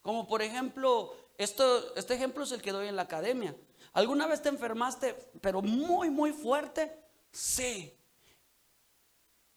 Como 0.02 0.26
por 0.26 0.42
ejemplo, 0.42 1.14
esto, 1.36 1.94
este 1.94 2.14
ejemplo 2.14 2.42
es 2.42 2.50
el 2.50 2.60
que 2.60 2.72
doy 2.72 2.88
en 2.88 2.96
la 2.96 3.02
academia. 3.02 3.54
¿Alguna 3.98 4.28
vez 4.28 4.40
te 4.40 4.48
enfermaste, 4.48 5.12
pero 5.40 5.60
muy, 5.60 6.08
muy 6.08 6.32
fuerte? 6.32 6.96
Sí. 7.32 7.92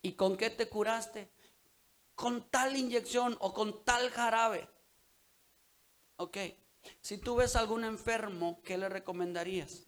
¿Y 0.01 0.13
con 0.13 0.35
qué 0.35 0.49
te 0.49 0.67
curaste? 0.67 1.29
Con 2.15 2.49
tal 2.49 2.75
inyección 2.75 3.37
o 3.39 3.53
con 3.53 3.85
tal 3.85 4.09
jarabe. 4.09 4.67
Ok. 6.15 6.37
Si 7.01 7.19
tú 7.19 7.35
ves 7.35 7.55
a 7.55 7.59
algún 7.59 7.83
enfermo, 7.83 8.63
¿qué 8.63 8.79
le 8.79 8.89
recomendarías? 8.89 9.83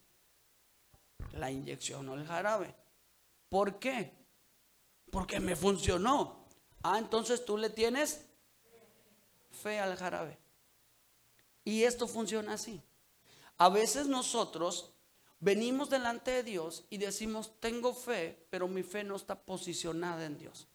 La 1.32 1.50
inyección 1.50 2.08
o 2.08 2.14
el 2.14 2.24
jarabe. 2.24 2.76
¿Por 3.48 3.80
qué? 3.80 4.12
Porque 5.10 5.40
me 5.40 5.56
funcionó. 5.56 6.46
Ah, 6.84 6.98
entonces 7.00 7.44
tú 7.44 7.58
le 7.58 7.70
tienes 7.70 8.24
fe 9.50 9.80
al 9.80 9.96
jarabe. 9.96 10.38
Y 11.64 11.82
esto 11.82 12.06
funciona 12.06 12.52
así. 12.52 12.80
A 13.64 13.70
veces 13.70 14.08
nosotros 14.08 14.92
venimos 15.40 15.88
delante 15.88 16.32
de 16.32 16.42
Dios 16.42 16.84
y 16.90 16.98
decimos, 16.98 17.50
tengo 17.60 17.94
fe, 17.94 18.46
pero 18.50 18.68
mi 18.68 18.82
fe 18.82 19.04
no 19.04 19.16
está 19.16 19.36
posicionada 19.40 20.26
en 20.26 20.36
Dios. 20.36 20.68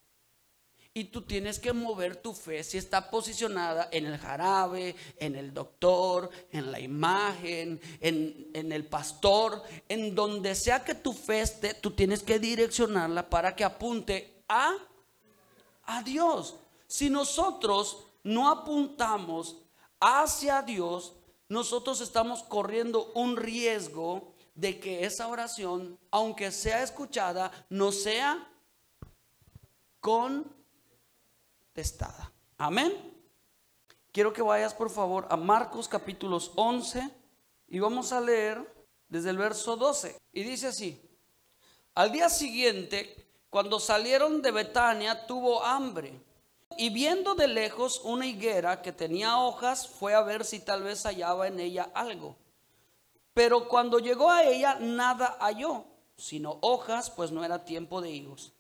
Y 0.91 1.03
tú 1.03 1.21
tienes 1.21 1.59
que 1.59 1.71
mover 1.71 2.15
tu 2.15 2.33
fe 2.33 2.63
si 2.63 2.79
está 2.79 3.11
posicionada 3.11 3.89
en 3.91 4.07
el 4.07 4.17
jarabe, 4.17 4.95
en 5.17 5.35
el 5.35 5.53
doctor, 5.53 6.31
en 6.49 6.71
la 6.71 6.79
imagen, 6.79 7.79
en, 8.01 8.71
el 8.71 8.85
pastor, 8.87 9.61
en 9.87 10.15
donde 10.15 10.55
sea 10.55 10.83
que 10.83 10.95
tu 10.95 11.13
fe 11.13 11.41
esté, 11.41 11.75
tú 11.75 11.91
tienes 11.91 12.23
que 12.23 12.39
direccionarla 12.39 13.29
para 13.29 13.55
que 13.55 13.65
apunte 13.65 14.41
a, 14.49 14.75
a 15.83 16.01
Dios. 16.01 16.55
Si 16.87 17.11
nosotros 17.11 18.07
no 18.23 18.49
apuntamos 18.49 19.57
hacia 19.99 20.63
Dios, 20.63 21.13
nosotros 21.49 21.99
estamos 21.99 22.43
corriendo 22.43 23.11
un 23.15 23.35
riesgo 23.35 24.33
de 24.53 24.79
que 24.79 25.03
esa 25.05 25.27
oración, 25.27 25.99
aunque 26.11 26.51
sea 26.51 26.83
escuchada, 26.83 27.51
no 27.69 27.91
sea 27.91 28.47
contestada. 29.99 30.53
Amén. 32.57 32.93
Quiero 34.11 34.31
que 34.31 34.41
vayas 34.41 34.73
por 34.73 34.89
favor 34.89 35.27
a 35.29 35.37
Marcos 35.37 35.87
capítulos 35.87 36.51
11 36.55 37.09
y 37.67 37.79
vamos 37.79 38.11
a 38.11 38.21
leer 38.21 38.87
desde 39.07 39.29
el 39.31 39.37
verso 39.37 39.75
12. 39.75 40.17
Y 40.31 40.43
dice 40.43 40.67
así, 40.67 41.01
al 41.95 42.11
día 42.11 42.29
siguiente, 42.29 43.27
cuando 43.49 43.79
salieron 43.79 44.41
de 44.41 44.51
Betania, 44.51 45.25
tuvo 45.25 45.63
hambre 45.63 46.21
y 46.77 46.89
viendo 46.89 47.35
de 47.35 47.47
lejos 47.47 48.01
una 48.03 48.25
higuera 48.25 48.81
que 48.81 48.91
tenía 48.91 49.39
hojas, 49.39 49.87
fue 49.87 50.13
a 50.13 50.21
ver 50.21 50.45
si 50.45 50.59
tal 50.59 50.83
vez 50.83 51.03
hallaba 51.03 51.47
en 51.47 51.59
ella 51.59 51.89
algo. 51.93 52.37
Pero 53.33 53.67
cuando 53.67 53.99
llegó 53.99 54.31
a 54.31 54.43
ella, 54.43 54.77
nada 54.79 55.37
halló, 55.39 55.85
sino 56.15 56.57
hojas, 56.61 57.09
pues 57.09 57.31
no 57.31 57.43
era 57.43 57.65
tiempo 57.65 58.01
de 58.01 58.11
higos. 58.11 58.53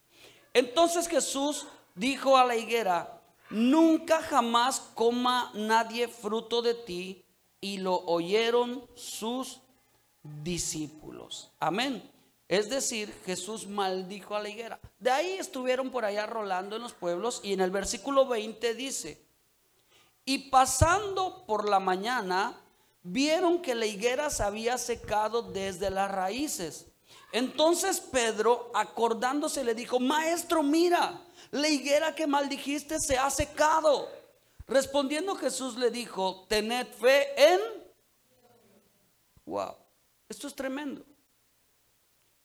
Entonces 0.53 1.07
Jesús 1.07 1.67
dijo 1.95 2.37
a 2.37 2.45
la 2.45 2.55
higuera, 2.55 3.21
nunca 3.49 4.21
jamás 4.21 4.79
coma 4.95 5.51
nadie 5.53 6.07
fruto 6.07 6.61
de 6.61 6.73
ti. 6.73 7.25
Y 7.61 7.79
lo 7.79 8.05
oyeron 8.05 8.87
sus 8.95 9.59
discípulos. 10.23 11.51
Amén. 11.59 12.09
Es 12.49 12.67
decir, 12.67 13.13
Jesús 13.27 13.67
maldijo 13.67 14.35
a 14.35 14.41
la 14.41 14.49
higuera. 14.49 14.79
De 14.99 15.11
ahí 15.11 15.33
estuvieron 15.33 15.91
por 15.91 16.03
allá 16.03 16.25
rolando 16.25 16.75
en 16.75 16.81
los 16.81 16.93
pueblos 16.93 17.41
y 17.43 17.53
en 17.53 17.61
el 17.61 17.69
versículo 17.69 18.27
20 18.27 18.73
dice, 18.73 19.23
y 20.25 20.49
pasando 20.49 21.45
por 21.45 21.69
la 21.69 21.79
mañana, 21.79 22.59
vieron 23.03 23.61
que 23.61 23.75
la 23.75 23.85
higuera 23.85 24.31
se 24.31 24.41
había 24.41 24.79
secado 24.79 25.43
desde 25.43 25.91
las 25.91 26.09
raíces. 26.09 26.87
Entonces 27.31 27.99
Pedro, 27.99 28.71
acordándose, 28.73 29.63
le 29.63 29.75
dijo, 29.75 29.99
maestro, 29.99 30.63
mira, 30.63 31.21
la 31.51 31.67
higuera 31.67 32.15
que 32.15 32.25
maldijiste 32.25 32.99
se 32.99 33.15
ha 33.15 33.29
secado. 33.29 34.09
Respondiendo 34.67 35.35
Jesús 35.35 35.77
le 35.77 35.91
dijo, 35.91 36.45
tened 36.47 36.87
fe 36.87 37.27
en... 37.53 37.59
Wow, 39.45 39.75
esto 40.27 40.47
es 40.47 40.55
tremendo. 40.55 41.05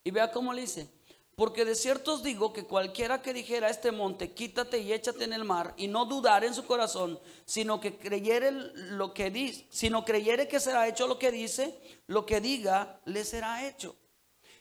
Y 0.05 0.11
vea 0.11 0.31
cómo 0.31 0.53
le 0.53 0.61
dice, 0.61 0.87
porque 1.35 1.65
de 1.65 1.73
cierto 1.73 2.13
os 2.13 2.23
digo 2.23 2.53
que 2.53 2.63
cualquiera 2.63 3.23
que 3.23 3.33
dijera 3.33 3.67
a 3.67 3.71
este 3.71 3.91
monte, 3.91 4.33
quítate 4.33 4.77
y 4.77 4.93
échate 4.93 5.23
en 5.23 5.33
el 5.33 5.43
mar, 5.43 5.73
y 5.77 5.87
no 5.87 6.05
dudar 6.05 6.43
en 6.43 6.53
su 6.53 6.63
corazón, 6.65 7.19
sino 7.43 7.81
que 7.81 7.97
creyere 7.97 8.51
lo 8.51 9.15
que 9.15 9.31
dice, 9.31 9.65
sino 9.71 10.05
creyere 10.05 10.47
que 10.47 10.59
será 10.59 10.87
hecho 10.87 11.07
lo 11.07 11.17
que 11.17 11.31
dice, 11.31 11.77
lo 12.05 12.23
que 12.23 12.39
diga, 12.39 13.01
le 13.05 13.25
será 13.25 13.67
hecho. 13.67 13.95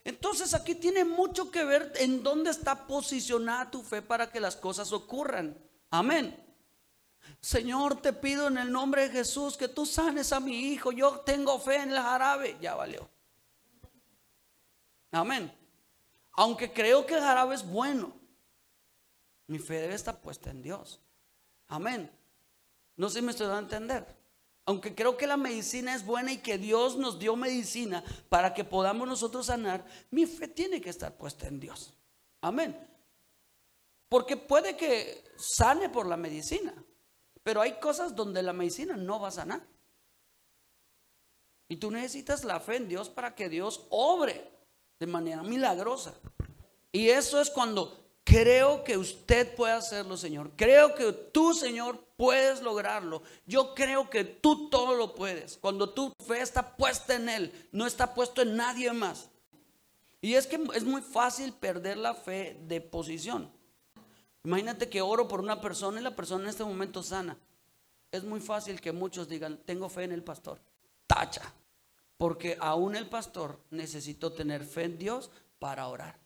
Entonces 0.02 0.54
aquí 0.54 0.74
tiene 0.74 1.04
mucho 1.04 1.50
que 1.50 1.62
ver 1.62 1.92
en 1.96 2.22
dónde 2.22 2.50
está 2.50 2.86
posicionada 2.86 3.70
tu 3.70 3.82
fe 3.82 4.00
para 4.00 4.30
que 4.30 4.40
las 4.40 4.56
cosas 4.56 4.92
ocurran. 4.92 5.58
Amén. 5.90 6.42
Señor, 7.40 8.00
te 8.00 8.14
pido 8.14 8.48
en 8.48 8.56
el 8.56 8.72
nombre 8.72 9.08
de 9.08 9.10
Jesús 9.10 9.58
que 9.58 9.68
tú 9.68 9.84
sanes 9.84 10.32
a 10.32 10.40
mi 10.40 10.72
hijo. 10.72 10.90
Yo 10.90 11.20
tengo 11.20 11.58
fe 11.58 11.76
en 11.76 11.90
el 11.90 11.98
jarabe. 11.98 12.56
Ya 12.60 12.74
valió. 12.74 13.13
Amén. 15.14 15.52
Aunque 16.32 16.72
creo 16.72 17.06
que 17.06 17.14
el 17.14 17.20
jarabe 17.20 17.54
es 17.54 17.64
bueno, 17.64 18.12
mi 19.46 19.58
fe 19.60 19.74
debe 19.74 19.94
estar 19.94 20.20
puesta 20.20 20.50
en 20.50 20.60
Dios. 20.60 21.00
Amén. 21.68 22.10
No 22.96 23.08
sé 23.08 23.20
si 23.20 23.24
me 23.24 23.30
estoy 23.30 23.46
dando 23.46 23.74
a 23.74 23.78
entender. 23.78 24.24
Aunque 24.66 24.94
creo 24.94 25.16
que 25.16 25.26
la 25.26 25.36
medicina 25.36 25.94
es 25.94 26.04
buena 26.04 26.32
y 26.32 26.38
que 26.38 26.58
Dios 26.58 26.96
nos 26.96 27.18
dio 27.18 27.36
medicina 27.36 28.02
para 28.28 28.54
que 28.54 28.64
podamos 28.64 29.06
nosotros 29.06 29.46
sanar, 29.46 29.84
mi 30.10 30.26
fe 30.26 30.48
tiene 30.48 30.80
que 30.80 30.90
estar 30.90 31.16
puesta 31.16 31.46
en 31.46 31.60
Dios. 31.60 31.94
Amén. 32.40 32.76
Porque 34.08 34.36
puede 34.36 34.76
que 34.76 35.22
sane 35.36 35.90
por 35.90 36.06
la 36.06 36.16
medicina, 36.16 36.74
pero 37.42 37.60
hay 37.60 37.78
cosas 37.78 38.16
donde 38.16 38.42
la 38.42 38.52
medicina 38.52 38.96
no 38.96 39.20
va 39.20 39.28
a 39.28 39.32
sanar. 39.32 39.62
Y 41.68 41.76
tú 41.76 41.90
necesitas 41.90 42.44
la 42.44 42.58
fe 42.58 42.76
en 42.76 42.88
Dios 42.88 43.08
para 43.10 43.34
que 43.34 43.48
Dios 43.48 43.86
obre 43.90 44.53
de 45.04 45.12
manera 45.12 45.42
milagrosa. 45.42 46.14
Y 46.90 47.10
eso 47.10 47.40
es 47.40 47.50
cuando 47.50 48.04
creo 48.24 48.84
que 48.84 48.96
usted 48.96 49.54
puede 49.54 49.74
hacerlo, 49.74 50.16
Señor. 50.16 50.52
Creo 50.56 50.94
que 50.94 51.12
tú, 51.12 51.52
Señor, 51.52 52.02
puedes 52.16 52.62
lograrlo. 52.62 53.22
Yo 53.46 53.74
creo 53.74 54.08
que 54.08 54.24
tú 54.24 54.70
todo 54.70 54.94
lo 54.94 55.14
puedes. 55.14 55.58
Cuando 55.58 55.90
tu 55.90 56.12
fe 56.26 56.40
está 56.40 56.76
puesta 56.76 57.14
en 57.14 57.28
Él, 57.28 57.68
no 57.72 57.86
está 57.86 58.14
puesto 58.14 58.42
en 58.42 58.56
nadie 58.56 58.92
más. 58.92 59.28
Y 60.22 60.34
es 60.34 60.46
que 60.46 60.58
es 60.74 60.84
muy 60.84 61.02
fácil 61.02 61.52
perder 61.52 61.98
la 61.98 62.14
fe 62.14 62.56
de 62.62 62.80
posición. 62.80 63.50
Imagínate 64.42 64.88
que 64.88 65.02
oro 65.02 65.28
por 65.28 65.40
una 65.40 65.60
persona 65.60 66.00
y 66.00 66.02
la 66.02 66.16
persona 66.16 66.44
en 66.44 66.50
este 66.50 66.64
momento 66.64 67.02
sana. 67.02 67.36
Es 68.10 68.24
muy 68.24 68.40
fácil 68.40 68.80
que 68.80 68.92
muchos 68.92 69.28
digan, 69.28 69.58
tengo 69.66 69.88
fe 69.88 70.04
en 70.04 70.12
el 70.12 70.22
pastor. 70.22 70.60
Tacha. 71.06 71.52
Porque 72.16 72.56
aún 72.60 72.96
el 72.96 73.08
pastor 73.08 73.60
necesitó 73.70 74.32
tener 74.32 74.64
fe 74.64 74.84
en 74.84 74.98
Dios 74.98 75.30
para 75.58 75.88
orar. 75.88 76.18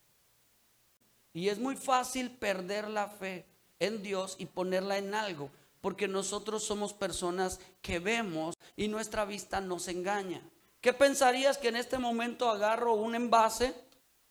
Y 1.32 1.48
es 1.48 1.58
muy 1.58 1.76
fácil 1.76 2.30
perder 2.30 2.88
la 2.88 3.08
fe 3.08 3.46
en 3.78 4.02
Dios 4.02 4.36
y 4.38 4.46
ponerla 4.46 4.98
en 4.98 5.14
algo, 5.14 5.50
porque 5.80 6.08
nosotros 6.08 6.64
somos 6.64 6.92
personas 6.92 7.60
que 7.80 7.98
vemos 7.98 8.56
y 8.76 8.88
nuestra 8.88 9.24
vista 9.24 9.60
nos 9.60 9.88
engaña. 9.88 10.42
¿Qué 10.80 10.92
pensarías 10.92 11.58
que 11.58 11.68
en 11.68 11.76
este 11.76 11.98
momento 11.98 12.50
agarro 12.50 12.94
un 12.94 13.14
envase 13.14 13.74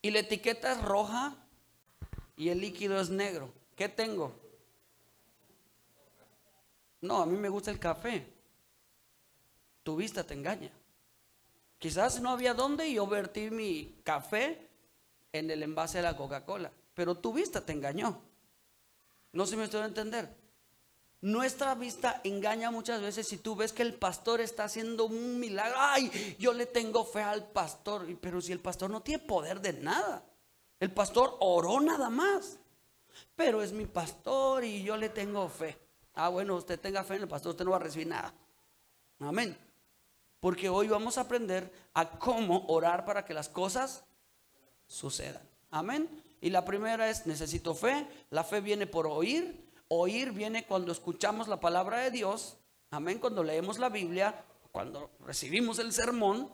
y 0.02 0.12
la 0.12 0.20
etiqueta 0.20 0.72
es 0.72 0.82
roja 0.82 1.36
y 2.36 2.50
el 2.50 2.62
líquido 2.62 3.00
es 3.00 3.10
negro? 3.10 3.52
¿Qué 3.76 3.90
tengo? 3.90 4.34
No, 7.02 7.22
a 7.22 7.26
mí 7.26 7.38
me 7.38 7.50
gusta 7.50 7.72
el 7.72 7.80
café. 7.80 8.26
Tu 9.84 9.96
vista 9.96 10.24
te 10.24 10.34
engaña. 10.34 10.72
Quizás 11.80 12.20
no 12.22 12.32
había 12.32 12.54
dónde 12.54 12.88
y 12.88 12.96
yo 12.96 13.08
vertí 13.08 13.52
mi 13.52 14.02
café 14.04 14.68
en 15.32 15.52
el 15.52 15.62
envase 15.64 16.00
de 16.00 16.04
la 16.04 16.18
Coca-Cola, 16.18 16.72
pero 16.94 17.16
tu 17.16 17.34
vista 17.34 17.66
te 17.66 17.74
engañó. 17.74 18.22
No 19.34 19.46
si 19.46 19.56
me 19.56 19.66
estoy 19.66 19.82
a 19.82 19.86
entender. 19.86 20.36
Nuestra 21.22 21.74
vista 21.76 22.22
engaña 22.24 22.72
muchas 22.72 23.02
veces 23.02 23.28
si 23.28 23.38
tú 23.38 23.56
ves 23.56 23.74
que 23.74 23.82
el 23.82 23.96
pastor 23.96 24.40
está 24.40 24.66
haciendo 24.66 25.06
un 25.06 25.40
milagro. 25.40 25.76
Ay, 25.80 26.36
yo 26.40 26.54
le 26.54 26.68
tengo 26.68 27.06
fe 27.06 27.22
al 27.22 27.48
pastor, 27.48 28.06
pero 28.22 28.40
si 28.40 28.52
el 28.52 28.60
pastor 28.60 28.90
no 28.90 29.02
tiene 29.02 29.24
poder 29.24 29.60
de 29.60 29.74
nada. 29.74 30.24
El 30.80 30.92
pastor 30.92 31.38
oró 31.40 31.80
nada 31.80 32.10
más. 32.10 32.60
Pero 33.36 33.62
es 33.62 33.72
mi 33.72 33.88
pastor 33.88 34.64
y 34.64 34.84
yo 34.84 34.96
le 34.96 35.10
tengo 35.10 35.48
fe. 35.50 35.78
Ah, 36.14 36.30
bueno, 36.30 36.56
usted 36.56 36.80
tenga 36.80 37.04
fe 37.04 37.16
en 37.16 37.24
el 37.24 37.28
pastor, 37.28 37.52
usted 37.52 37.66
no 37.66 37.72
va 37.72 37.78
a 37.78 37.82
recibir 37.82 38.08
nada. 38.08 38.34
Amén. 39.20 39.58
Porque 40.40 40.70
hoy 40.70 40.88
vamos 40.88 41.18
a 41.18 41.22
aprender 41.22 41.72
a 41.94 42.10
cómo 42.20 42.66
orar 42.68 43.06
para 43.06 43.26
que 43.26 43.34
las 43.34 43.50
cosas 43.50 44.04
sucedan. 44.86 45.42
Amén. 45.72 46.24
Y 46.42 46.50
la 46.50 46.64
primera 46.64 47.10
es, 47.10 47.26
necesito 47.26 47.74
fe. 47.74 48.08
La 48.30 48.44
fe 48.44 48.62
viene 48.62 48.88
por 48.88 49.08
oír. 49.08 49.68
Oír 49.88 50.32
viene 50.32 50.66
cuando 50.66 50.92
escuchamos 50.92 51.48
la 51.48 51.60
palabra 51.60 52.00
de 52.00 52.12
Dios. 52.12 52.58
Amén. 52.92 53.20
Cuando 53.20 53.44
leemos 53.44 53.80
la 53.80 53.90
Biblia, 53.90 54.46
cuando 54.72 55.10
recibimos 55.26 55.80
el 55.80 55.92
sermón. 55.92 56.52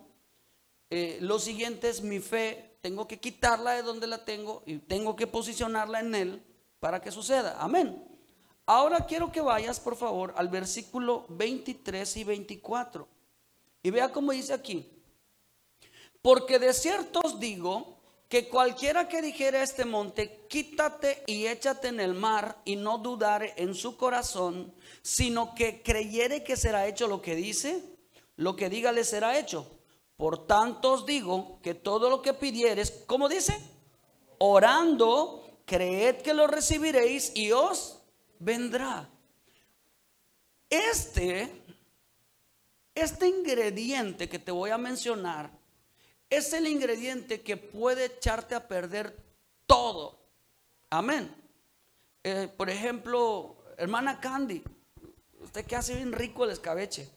Eh, 0.90 1.18
lo 1.20 1.38
siguiente 1.38 1.88
es 1.88 2.02
mi 2.02 2.20
fe. 2.20 2.78
Tengo 2.80 3.06
que 3.06 3.18
quitarla 3.18 3.72
de 3.72 3.82
donde 3.82 4.06
la 4.06 4.24
tengo 4.24 4.62
y 4.66 4.78
tengo 4.78 5.16
que 5.16 5.26
posicionarla 5.26 6.00
en 6.00 6.14
Él 6.14 6.42
para 6.80 7.00
que 7.00 7.10
suceda. 7.10 7.56
Amén. 7.58 8.02
Ahora 8.66 9.04
quiero 9.06 9.30
que 9.30 9.40
vayas, 9.40 9.78
por 9.78 9.96
favor, 9.96 10.32
al 10.36 10.48
versículo 10.48 11.26
23 11.28 12.16
y 12.16 12.24
24. 12.24 13.08
Y 13.84 13.90
vea 13.90 14.10
cómo 14.10 14.32
dice 14.32 14.54
aquí. 14.54 14.90
Porque 16.22 16.58
de 16.58 16.72
cierto 16.72 17.20
os 17.22 17.38
digo 17.38 17.98
que 18.30 18.48
cualquiera 18.48 19.08
que 19.08 19.20
dijera 19.20 19.62
este 19.62 19.84
monte, 19.84 20.46
quítate 20.48 21.22
y 21.26 21.46
échate 21.46 21.88
en 21.88 22.00
el 22.00 22.14
mar, 22.14 22.62
y 22.64 22.76
no 22.76 22.96
dudare 22.96 23.52
en 23.58 23.74
su 23.74 23.98
corazón, 23.98 24.74
sino 25.02 25.54
que 25.54 25.82
creyere 25.82 26.42
que 26.42 26.56
será 26.56 26.86
hecho 26.86 27.06
lo 27.06 27.20
que 27.20 27.36
dice, 27.36 27.84
lo 28.36 28.56
que 28.56 28.70
diga 28.70 28.90
le 28.90 29.04
será 29.04 29.38
hecho. 29.38 29.70
Por 30.16 30.46
tanto 30.46 30.92
os 30.92 31.04
digo 31.04 31.60
que 31.62 31.74
todo 31.74 32.08
lo 32.08 32.22
que 32.22 32.32
pidieres, 32.32 33.04
¿cómo 33.06 33.28
dice? 33.28 33.60
Orando, 34.38 35.44
creed 35.66 36.22
que 36.22 36.32
lo 36.32 36.46
recibiréis 36.46 37.36
y 37.36 37.52
os 37.52 37.98
vendrá. 38.38 39.10
Este, 40.70 41.63
este 42.94 43.26
ingrediente 43.26 44.28
que 44.28 44.38
te 44.38 44.52
voy 44.52 44.70
a 44.70 44.78
mencionar, 44.78 45.50
es 46.30 46.52
el 46.52 46.66
ingrediente 46.66 47.42
que 47.42 47.56
puede 47.56 48.06
echarte 48.06 48.54
a 48.54 48.66
perder 48.66 49.16
todo. 49.66 50.18
Amén. 50.90 51.34
Eh, 52.22 52.48
por 52.56 52.70
ejemplo, 52.70 53.56
hermana 53.76 54.20
Candy, 54.20 54.62
usted 55.40 55.64
que 55.64 55.76
hace 55.76 55.94
bien 55.94 56.12
rico 56.12 56.44
el 56.44 56.50
escabeche. 56.50 57.08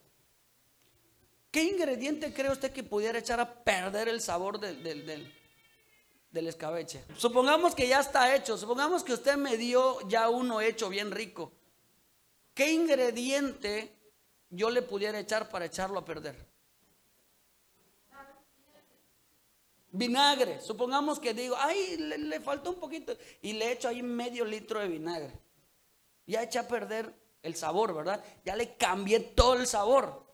¿Qué 1.52 1.64
ingrediente 1.64 2.34
cree 2.34 2.52
usted 2.52 2.72
que 2.72 2.84
pudiera 2.84 3.18
echar 3.20 3.40
a 3.40 3.64
perder 3.64 4.10
el 4.10 4.22
sabor 4.22 4.60
del, 4.60 4.84
del, 4.84 5.34
del, 6.30 6.48
escabeche? 6.48 7.04
Supongamos 7.16 7.74
que 7.74 7.88
ya 7.88 8.00
está 8.00 8.36
hecho, 8.36 8.58
supongamos 8.58 9.04
que 9.04 9.14
usted 9.14 9.38
me 9.38 9.58
dio 9.58 10.08
ya 10.08 10.30
uno 10.30 10.62
hecho 10.62 10.90
bien 10.90 11.10
rico. 11.12 11.52
¿Qué 12.54 12.72
ingrediente 12.72 13.97
yo 14.50 14.70
le 14.70 14.82
pudiera 14.82 15.20
echar 15.20 15.50
para 15.50 15.66
echarlo 15.66 16.00
a 16.00 16.06
perder? 16.06 16.36
Vinagre, 19.92 20.62
supongamos 20.62 21.20
que 21.20 21.34
digo, 21.34 21.56
ay, 21.58 21.98
le, 21.98 22.40
faltó 22.40 22.72
un 22.72 22.76
poquito 22.76 23.18
y 23.42 23.54
le 23.54 23.72
echo 23.72 23.88
ahí 23.88 24.04
medio 24.04 24.46
litro 24.46 24.80
de 24.80 24.88
vinagre. 24.88 25.34
Ya 26.26 26.44
echa 26.44 26.62
a 26.62 26.68
perder 26.68 27.14
el 27.42 27.56
sabor, 27.56 27.96
¿verdad? 27.96 28.24
Ya 28.46 28.56
le 28.56 28.76
cambié 28.76 29.20
todo 29.20 29.56
el 29.56 29.66
sabor. 29.66 30.26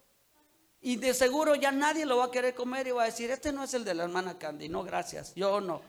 Y 0.82 0.97
de 0.97 1.13
seguro 1.13 1.56
ya 1.56 1.71
nadie 1.71 2.06
lo 2.06 2.17
va 2.17 2.26
a 2.26 2.32
querer 2.32 2.56
comer 2.56 2.88
y 2.88 2.91
va 2.91 3.04
a 3.04 3.06
decir, 3.06 3.32
este 3.32 3.54
no 3.54 3.63
es 3.63 3.73
el 3.73 3.86
de 3.86 3.93
la 3.93 4.04
hermana 4.04 4.38
Candy, 4.38 4.67
no, 4.67 4.84
gracias, 4.84 5.34
yo 5.34 5.62
no. 5.62 5.82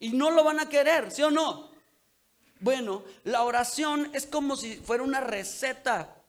Y 0.00 0.10
no 0.10 0.30
lo 0.30 0.42
van 0.42 0.58
a 0.58 0.68
querer, 0.68 1.12
¿sí 1.12 1.22
o 1.22 1.30
no? 1.30 1.70
Bueno, 2.58 3.04
la 3.24 3.44
oración 3.44 4.10
es 4.14 4.26
como 4.26 4.56
si 4.56 4.76
fuera 4.78 5.04
una 5.04 5.20
receta 5.20 6.19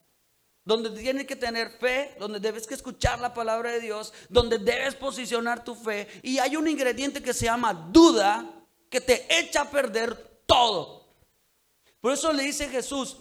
donde 0.63 0.91
tienes 0.91 1.25
que 1.25 1.35
tener 1.35 1.71
fe, 1.71 2.15
donde 2.19 2.39
debes 2.39 2.67
que 2.67 2.75
escuchar 2.75 3.19
la 3.19 3.33
palabra 3.33 3.71
de 3.71 3.79
Dios, 3.79 4.13
donde 4.29 4.59
debes 4.59 4.95
posicionar 4.95 5.63
tu 5.63 5.75
fe. 5.75 6.07
Y 6.21 6.37
hay 6.39 6.55
un 6.55 6.67
ingrediente 6.67 7.21
que 7.21 7.33
se 7.33 7.45
llama 7.45 7.73
duda 7.73 8.47
que 8.89 9.01
te 9.01 9.25
echa 9.39 9.61
a 9.61 9.71
perder 9.71 10.43
todo. 10.45 11.15
Por 11.99 12.13
eso 12.13 12.31
le 12.33 12.43
dice 12.43 12.67
Jesús, 12.69 13.17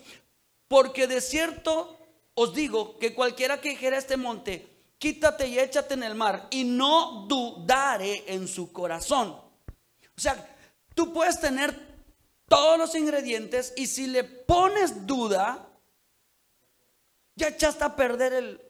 porque 0.69 1.07
de 1.07 1.21
cierto 1.21 1.97
os 2.35 2.55
digo 2.55 2.99
que 2.99 3.15
cualquiera 3.15 3.61
que 3.61 3.71
dijera 3.71 3.99
este 3.99 4.17
monte, 4.17 4.67
quítate 4.99 5.49
y 5.49 5.59
échate 5.59 5.95
en 5.95 6.03
el 6.03 6.15
mar, 6.15 6.49
y 6.51 6.65
no 6.65 7.27
dudare 7.29 8.25
en 8.27 8.47
su 8.47 8.73
corazón. 8.73 9.29
O 9.29 10.21
sea, 10.21 10.57
tú 10.95 11.13
puedes 11.13 11.41
tener 11.41 11.89
todos 12.47 12.79
los 12.79 12.95
ingredientes 12.95 13.73
y 13.77 13.87
si 13.87 14.07
le 14.07 14.25
pones 14.25 15.07
duda, 15.07 15.70
ya 17.41 17.49
echaste 17.49 17.85
a 17.85 17.97
perder 17.97 18.33
el, 18.35 18.61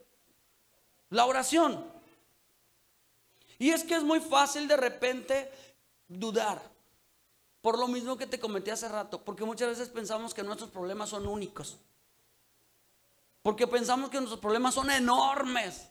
la 1.10 1.26
oración. 1.26 1.84
Y 3.58 3.70
es 3.70 3.84
que 3.84 3.96
es 3.96 4.02
muy 4.02 4.20
fácil 4.20 4.68
de 4.68 4.76
repente 4.76 5.50
dudar. 6.08 6.62
Por 7.60 7.78
lo 7.78 7.88
mismo 7.88 8.16
que 8.16 8.26
te 8.26 8.40
comenté 8.40 8.72
hace 8.72 8.88
rato, 8.88 9.22
porque 9.22 9.44
muchas 9.44 9.68
veces 9.68 9.90
pensamos 9.90 10.32
que 10.32 10.42
nuestros 10.42 10.70
problemas 10.70 11.10
son 11.10 11.26
únicos. 11.26 11.76
Porque 13.42 13.66
pensamos 13.66 14.08
que 14.08 14.16
nuestros 14.16 14.40
problemas 14.40 14.74
son 14.74 14.90
enormes. 14.90 15.90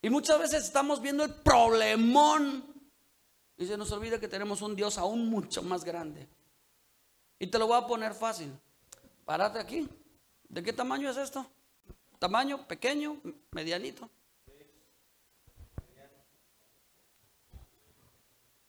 Y 0.00 0.10
muchas 0.10 0.38
veces 0.38 0.64
estamos 0.64 1.00
viendo 1.00 1.24
el 1.24 1.34
problemón 1.34 2.64
y 3.56 3.66
se 3.66 3.76
nos 3.76 3.90
olvida 3.90 4.20
que 4.20 4.28
tenemos 4.28 4.62
un 4.62 4.76
Dios 4.76 4.98
aún 4.98 5.28
mucho 5.28 5.62
más 5.62 5.82
grande. 5.82 6.28
Y 7.40 7.48
te 7.48 7.58
lo 7.58 7.66
voy 7.66 7.78
a 7.78 7.86
poner 7.86 8.14
fácil. 8.14 8.52
Párate 9.24 9.58
aquí. 9.58 9.88
¿De 10.48 10.62
qué 10.62 10.72
tamaño 10.72 11.10
es 11.10 11.16
esto? 11.16 11.46
¿Tamaño 12.18 12.66
pequeño, 12.66 13.20
medianito? 13.52 14.08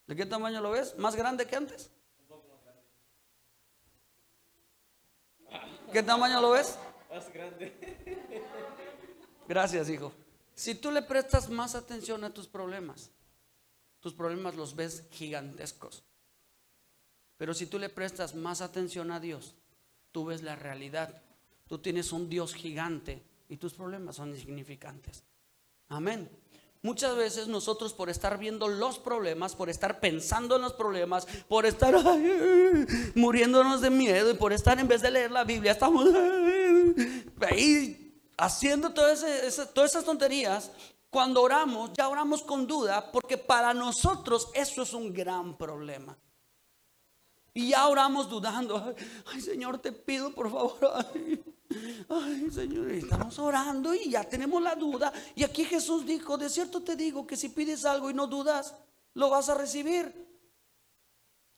¿De 0.07 0.15
qué 0.15 0.25
tamaño 0.25 0.61
lo 0.61 0.71
ves? 0.71 0.97
¿Más 0.97 1.15
grande 1.15 1.45
que 1.45 1.55
antes? 1.55 1.91
¿Qué 5.91 6.03
tamaño 6.03 6.41
lo 6.41 6.51
ves? 6.51 6.77
Más 7.09 7.31
grande. 7.33 7.73
Gracias, 9.47 9.89
hijo. 9.89 10.11
Si 10.53 10.75
tú 10.75 10.91
le 10.91 11.01
prestas 11.01 11.49
más 11.49 11.73
atención 11.73 12.23
a 12.23 12.33
tus 12.33 12.47
problemas, 12.47 13.11
tus 13.99 14.13
problemas 14.13 14.55
los 14.55 14.75
ves 14.75 15.05
gigantescos. 15.11 16.03
Pero 17.37 17.53
si 17.53 17.65
tú 17.65 17.79
le 17.79 17.89
prestas 17.89 18.35
más 18.35 18.61
atención 18.61 19.11
a 19.11 19.19
Dios, 19.19 19.55
tú 20.11 20.25
ves 20.25 20.43
la 20.43 20.55
realidad 20.55 21.23
Tú 21.69 21.77
tienes 21.77 22.11
un 22.11 22.27
Dios 22.27 22.55
gigante 22.55 23.21
y 23.47 23.57
tus 23.57 23.75
problemas 23.75 24.15
son 24.15 24.29
insignificantes. 24.29 25.23
Amén. 25.87 26.27
Muchas 26.81 27.15
veces 27.15 27.47
nosotros 27.47 27.93
por 27.93 28.09
estar 28.09 28.39
viendo 28.39 28.67
los 28.67 28.97
problemas, 28.97 29.55
por 29.55 29.69
estar 29.69 29.99
pensando 29.99 30.55
en 30.55 30.63
los 30.63 30.73
problemas, 30.73 31.27
por 31.47 31.67
estar 31.67 31.93
muriéndonos 33.13 33.81
de 33.81 33.91
miedo 33.91 34.31
y 34.31 34.33
por 34.33 34.51
estar 34.51 34.79
en 34.79 34.87
vez 34.87 35.03
de 35.03 35.11
leer 35.11 35.29
la 35.29 35.43
Biblia, 35.43 35.73
estamos 35.73 36.07
ahí 37.47 38.19
haciendo 38.35 38.91
todas 38.91 39.21
esas 39.23 40.05
tonterías. 40.05 40.71
Cuando 41.11 41.43
oramos, 41.43 41.91
ya 41.95 42.09
oramos 42.09 42.41
con 42.41 42.65
duda 42.65 43.11
porque 43.11 43.37
para 43.37 43.75
nosotros 43.75 44.49
eso 44.55 44.81
es 44.81 44.93
un 44.93 45.13
gran 45.13 45.55
problema. 45.55 46.17
Y 47.53 47.69
ya 47.69 47.87
oramos 47.87 48.27
dudando. 48.27 48.95
Ay, 49.31 49.41
Señor, 49.41 49.77
te 49.77 49.91
pido 49.91 50.33
por 50.33 50.49
favor. 50.49 51.05
Ay, 52.09 52.49
Señor, 52.51 52.89
estamos 52.89 53.37
orando 53.37 53.93
y 53.93 54.09
ya 54.09 54.23
tenemos 54.23 54.61
la 54.61 54.75
duda. 54.75 55.13
Y 55.35 55.43
aquí 55.43 55.63
Jesús 55.63 56.05
dijo, 56.05 56.37
de 56.37 56.49
cierto 56.49 56.81
te 56.81 56.95
digo 56.95 57.27
que 57.27 57.37
si 57.37 57.49
pides 57.49 57.85
algo 57.85 58.09
y 58.09 58.13
no 58.13 58.25
dudas, 58.25 58.73
lo 59.13 59.29
vas 59.29 59.49
a 59.49 59.55
recibir. 59.55 60.27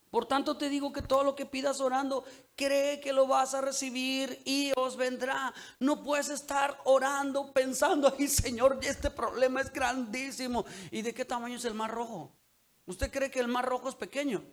Por 0.09 0.25
tanto 0.25 0.57
te 0.57 0.67
digo 0.67 0.91
que 0.91 1.01
todo 1.01 1.23
lo 1.23 1.35
que 1.37 1.45
pidas 1.45 1.79
orando, 1.79 2.25
cree 2.57 2.99
que 2.99 3.13
lo 3.13 3.27
vas 3.27 3.53
a 3.53 3.61
recibir 3.61 4.41
y 4.43 4.73
os 4.75 4.97
vendrá. 4.97 5.53
No 5.79 6.03
puedes 6.03 6.29
estar 6.29 6.81
orando 6.83 7.53
pensando, 7.53 8.13
ay 8.19 8.27
Señor, 8.27 8.79
este 8.81 9.09
problema 9.09 9.61
es 9.61 9.71
grandísimo. 9.71 10.65
¿Y 10.91 11.01
de 11.01 11.13
qué 11.13 11.23
tamaño 11.23 11.55
es 11.55 11.63
el 11.63 11.73
mar 11.73 11.91
rojo? 11.91 12.33
¿Usted 12.85 13.09
cree 13.09 13.31
que 13.31 13.39
el 13.39 13.47
mar 13.47 13.65
rojo 13.65 13.87
es 13.87 13.95
pequeño? 13.95 14.43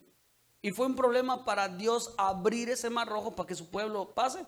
¿Y 0.63 0.71
fue 0.71 0.87
un 0.87 0.95
problema 0.95 1.45
para 1.45 1.69
Dios 1.69 2.15
abrir 2.17 2.69
ese 2.69 2.89
mar 2.89 3.09
rojo 3.09 3.35
para 3.35 3.49
que 3.49 3.57
su 3.57 3.69
pueblo 3.69 4.15
pase? 4.15 4.47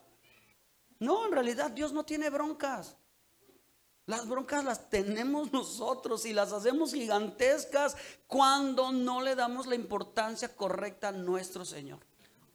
No, 1.00 1.26
en 1.26 1.32
realidad 1.32 1.70
Dios 1.70 1.92
no 1.92 2.04
tiene 2.04 2.30
broncas. 2.30 2.96
Las 4.06 4.28
broncas 4.28 4.64
las 4.64 4.90
tenemos 4.90 5.52
nosotros 5.52 6.24
y 6.26 6.32
las 6.32 6.52
hacemos 6.52 6.92
gigantescas 6.92 7.96
cuando 8.26 8.92
no 8.92 9.22
le 9.22 9.34
damos 9.34 9.66
la 9.66 9.74
importancia 9.74 10.54
correcta 10.54 11.08
a 11.08 11.12
nuestro 11.12 11.64
Señor. 11.64 11.98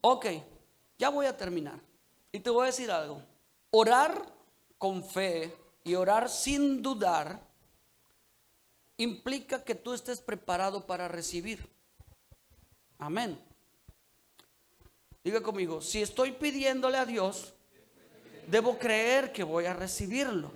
Ok, 0.01 0.27
ya 0.97 1.09
voy 1.09 1.25
a 1.25 1.35
terminar. 1.35 1.79
Y 2.31 2.39
te 2.39 2.49
voy 2.49 2.63
a 2.63 2.67
decir 2.67 2.91
algo. 2.91 3.21
Orar 3.71 4.33
con 4.77 5.03
fe 5.03 5.57
y 5.83 5.95
orar 5.95 6.29
sin 6.29 6.81
dudar 6.81 7.41
implica 8.97 9.63
que 9.63 9.75
tú 9.75 9.93
estés 9.93 10.21
preparado 10.21 10.85
para 10.85 11.07
recibir. 11.07 11.67
Amén. 12.99 13.39
Diga 15.23 15.41
conmigo, 15.41 15.81
si 15.81 16.03
estoy 16.03 16.33
pidiéndole 16.33 16.97
a 16.97 17.05
Dios, 17.05 17.54
debo 18.47 18.77
creer 18.77 19.31
que 19.31 19.43
voy 19.43 19.65
a 19.65 19.73
recibirlo. 19.73 20.51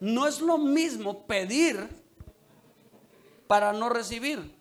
No 0.00 0.26
es 0.26 0.40
lo 0.40 0.58
mismo 0.58 1.26
pedir 1.26 1.88
para 3.46 3.72
no 3.72 3.88
recibir 3.88 4.54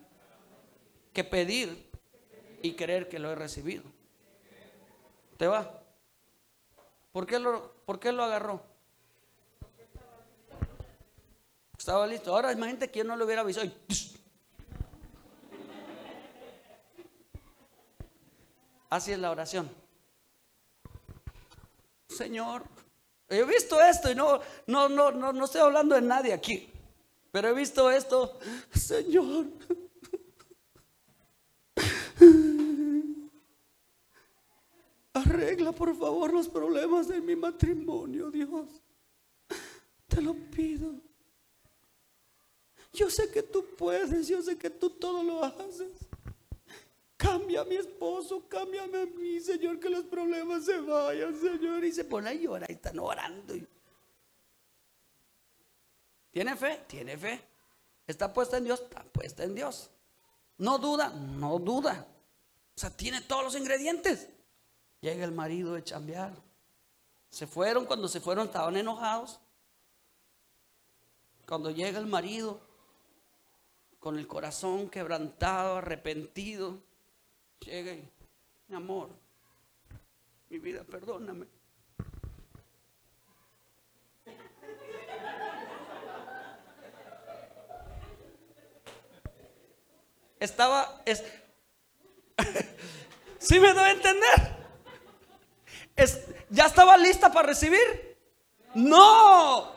que 1.13 1.23
pedir 1.23 1.89
y 2.61 2.73
creer 2.73 3.09
que 3.09 3.19
lo 3.19 3.31
he 3.31 3.35
recibido. 3.35 3.83
¿Te 5.37 5.47
va? 5.47 5.81
¿Por 7.11 7.25
qué 7.25 7.39
lo, 7.39 7.73
por 7.85 7.99
qué 7.99 8.11
lo 8.11 8.23
agarró? 8.23 8.61
Estaba 11.77 12.07
listo. 12.07 12.33
Ahora 12.33 12.51
imagínate 12.51 12.89
que 12.89 12.99
yo 12.99 13.05
no 13.05 13.15
lo 13.15 13.25
hubiera 13.25 13.41
avisado. 13.41 13.69
Así 18.89 19.11
es 19.11 19.19
la 19.19 19.31
oración. 19.31 19.69
Señor, 22.15 22.63
he 23.27 23.43
visto 23.43 23.81
esto 23.81 24.09
y 24.11 24.15
no, 24.15 24.39
no, 24.67 24.87
no, 24.87 25.11
no, 25.11 25.33
no 25.33 25.45
estoy 25.45 25.61
hablando 25.61 25.95
de 25.95 26.01
nadie 26.01 26.33
aquí, 26.33 26.69
pero 27.31 27.49
he 27.49 27.53
visto 27.53 27.91
esto, 27.91 28.39
Señor. 28.73 29.47
Arregla 35.13 35.71
por 35.71 35.95
favor 35.97 36.33
los 36.33 36.47
problemas 36.47 37.07
de 37.07 37.21
mi 37.21 37.35
matrimonio, 37.35 38.31
Dios. 38.31 38.81
Te 40.07 40.21
lo 40.21 40.33
pido. 40.33 40.93
Yo 42.93 43.09
sé 43.09 43.29
que 43.29 43.43
tú 43.43 43.65
puedes, 43.77 44.27
yo 44.27 44.41
sé 44.41 44.57
que 44.57 44.69
tú 44.69 44.89
todo 44.89 45.21
lo 45.23 45.43
haces. 45.43 46.04
Cambia 47.17 47.61
a 47.61 47.65
mi 47.65 47.75
esposo, 47.75 48.47
cámbiame 48.47 49.03
a 49.03 49.05
mí, 49.05 49.39
Señor, 49.39 49.79
que 49.79 49.89
los 49.89 50.03
problemas 50.05 50.65
se 50.65 50.79
vayan, 50.81 51.39
Señor. 51.39 51.83
Y 51.85 51.91
se 51.91 52.03
pone 52.03 52.29
a 52.29 52.33
llorar 52.33 52.69
y 52.69 52.73
están 52.73 52.99
orando. 52.99 53.53
¿Tiene 56.31 56.55
fe? 56.57 56.83
Tiene 56.87 57.17
fe. 57.17 57.41
¿Está 58.05 58.33
puesta 58.33 58.57
en 58.57 58.65
Dios? 58.65 58.81
Está 58.81 59.03
puesta 59.03 59.43
en 59.43 59.55
Dios. 59.55 59.89
No 60.57 60.77
duda, 60.77 61.09
no 61.09 61.59
duda. 61.59 62.05
O 62.75 62.79
sea, 62.79 62.89
tiene 62.89 63.21
todos 63.21 63.45
los 63.45 63.55
ingredientes. 63.55 64.27
Llega 64.99 65.23
el 65.23 65.31
marido 65.31 65.73
de 65.73 65.83
chambear. 65.83 66.33
Se 67.29 67.47
fueron, 67.47 67.85
cuando 67.85 68.09
se 68.09 68.19
fueron 68.19 68.47
estaban 68.47 68.75
enojados. 68.75 69.39
Cuando 71.47 71.71
llega 71.71 71.99
el 71.99 72.07
marido, 72.07 72.59
con 73.99 74.19
el 74.19 74.27
corazón 74.27 74.89
quebrantado, 74.89 75.77
arrepentido, 75.77 76.79
llega 77.59 77.93
y, 77.93 78.07
mi 78.67 78.75
amor, 78.75 79.09
mi 80.49 80.59
vida, 80.59 80.83
perdóname. 80.83 81.47
Estaba, 90.39 91.01
es, 91.05 91.23
¿sí 93.39 93.59
me 93.59 93.73
doy 93.73 93.83
a 93.83 93.91
entender? 93.91 94.55
Es, 95.95 96.21
¿Ya 96.49 96.65
estaba 96.65 96.97
lista 96.97 97.31
para 97.31 97.47
recibir? 97.47 98.17
No, 98.75 99.73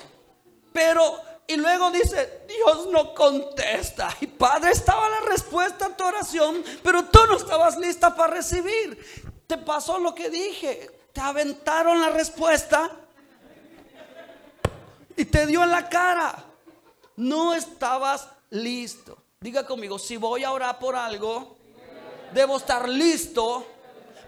pero 0.73 1.28
y 1.51 1.57
luego 1.57 1.91
dice, 1.91 2.43
Dios 2.47 2.89
no 2.93 3.15
contesta. 3.15 4.15
Y 4.21 4.27
Padre, 4.27 4.71
estaba 4.73 5.09
la 5.09 5.21
respuesta 5.21 5.87
a 5.87 5.97
tu 5.97 6.05
oración, 6.05 6.63
pero 6.83 7.07
tú 7.07 7.21
no 7.27 7.39
estabas 7.39 7.79
lista 7.79 8.15
para 8.15 8.35
recibir. 8.35 9.43
Te 9.47 9.57
pasó 9.57 9.99
lo 9.99 10.15
que 10.15 10.29
dije. 10.29 10.91
Te 11.11 11.23
aventaron 11.23 12.03
la 12.03 12.11
respuesta 12.11 12.91
y 15.17 15.25
te 15.25 15.47
dio 15.47 15.65
en 15.65 15.71
la 15.71 15.89
cara. 15.89 16.45
No 17.17 17.55
estabas 17.55 18.29
listo. 18.51 19.17
Diga 19.41 19.65
conmigo, 19.65 19.99
si 19.99 20.19
voy 20.19 20.45
a 20.45 20.53
orar 20.53 20.79
por 20.79 20.97
algo, 20.97 21.57
debo 22.35 22.59
estar 22.59 22.87
listo 22.87 23.67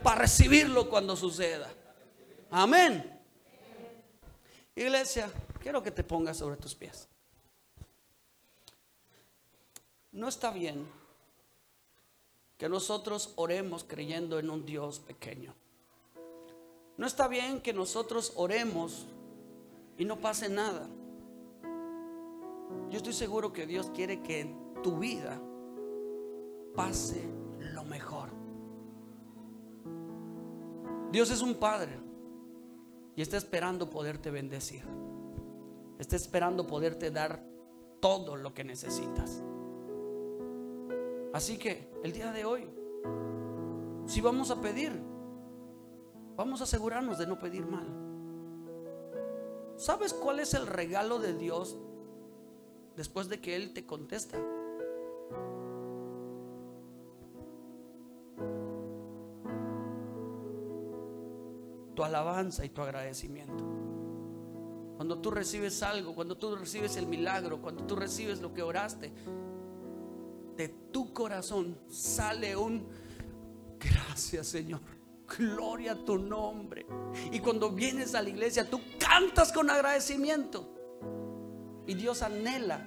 para 0.03 0.23
recibirlo 0.23 0.89
cuando 0.89 1.15
suceda. 1.17 1.69
Amén. 2.51 3.21
Iglesia, 4.75 5.31
quiero 5.61 5.83
que 5.83 5.91
te 5.91 6.03
pongas 6.03 6.39
sobre 6.39 6.57
tus 6.57 6.75
pies. 6.75 7.09
No 10.13 10.27
está 10.27 10.51
bien 10.51 10.87
que 12.59 12.69
nosotros 12.69 13.33
oremos 13.37 13.85
creyendo 13.85 14.39
en 14.39 14.51
un 14.51 14.67
Dios 14.67 14.99
pequeño. 14.99 15.55
No 16.97 17.07
está 17.07 17.29
bien 17.29 17.61
que 17.61 17.73
nosotros 17.73 18.33
oremos 18.37 19.07
y 19.97 20.05
no 20.05 20.21
pase 20.21 20.49
nada. 20.49 20.89
Yo 22.91 22.97
estoy 22.97 23.13
seguro 23.13 23.53
que 23.53 23.67
Dios 23.67 23.91
quiere 23.95 24.21
que 24.21 24.41
en 24.41 24.75
tu 24.83 24.99
vida 24.99 25.41
pase 26.75 27.23
lo 27.59 27.85
mejor. 27.85 28.31
Dios 31.13 31.31
es 31.31 31.41
un 31.41 31.55
Padre 31.55 31.99
y 33.17 33.23
está 33.23 33.37
esperando 33.37 33.89
poderte 33.89 34.31
bendecir. 34.31 34.85
Está 36.01 36.17
esperando 36.17 36.67
poderte 36.67 37.11
dar 37.11 37.45
todo 38.01 38.35
lo 38.35 38.55
que 38.55 38.65
necesitas. 38.65 39.43
Así 41.35 41.59
que 41.59 41.93
el 42.03 42.13
día 42.13 42.33
de 42.33 42.47
hoy, 42.47 42.67
si 44.07 44.23
vamos 44.23 44.51
a 44.51 44.63
pedir, 44.63 44.99
vamos 46.37 46.63
a 46.63 46.65
asegurarnos 46.65 47.19
de 47.19 47.27
no 47.27 47.39
pedir 47.39 47.67
mal. 47.67 47.87
¿Sabes 49.77 50.15
cuál 50.15 50.41
es 50.41 50.55
el 50.55 50.67
regalo 50.67 51.19
de 51.19 51.35
Dios 51.35 51.77
después 52.97 53.29
de 53.29 53.43
que 53.43 53.55
Él 53.55 53.75
te 53.75 53.85
contesta? 53.85 54.39
Tu 61.95 62.03
alabanza 62.03 62.65
y 62.65 62.71
tu 62.71 62.81
agradecimiento. 62.81 63.80
Cuando 65.11 65.23
tú 65.23 65.33
recibes 65.33 65.83
algo, 65.83 66.15
cuando 66.15 66.37
tú 66.37 66.55
recibes 66.55 66.95
el 66.95 67.09
milagro, 67.09 67.61
cuando 67.61 67.83
tú 67.85 67.97
recibes 67.97 68.41
lo 68.41 68.55
que 68.55 68.63
oraste, 68.63 69.13
de 70.57 70.69
tu 70.93 71.13
corazón 71.13 71.77
sale 71.89 72.55
un 72.55 72.87
gracias 73.81 74.47
Señor. 74.47 74.81
Gloria 75.37 75.93
a 75.93 75.97
tu 75.97 76.17
nombre. 76.17 76.87
Y 77.33 77.41
cuando 77.41 77.73
vienes 77.73 78.15
a 78.15 78.23
la 78.23 78.29
iglesia, 78.29 78.71
tú 78.71 78.81
cantas 79.01 79.53
con 79.53 79.69
agradecimiento. 79.69 80.73
Y 81.89 81.95
Dios 81.95 82.23
anhela 82.23 82.87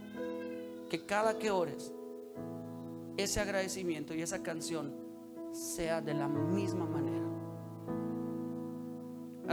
que 0.90 1.06
cada 1.06 1.38
que 1.38 1.52
ores, 1.52 1.92
ese 3.18 3.42
agradecimiento 3.42 4.14
y 4.14 4.22
esa 4.22 4.42
canción 4.42 4.96
sea 5.52 6.00
de 6.00 6.14
la 6.14 6.30
misma 6.30 6.86
manera. 6.86 7.23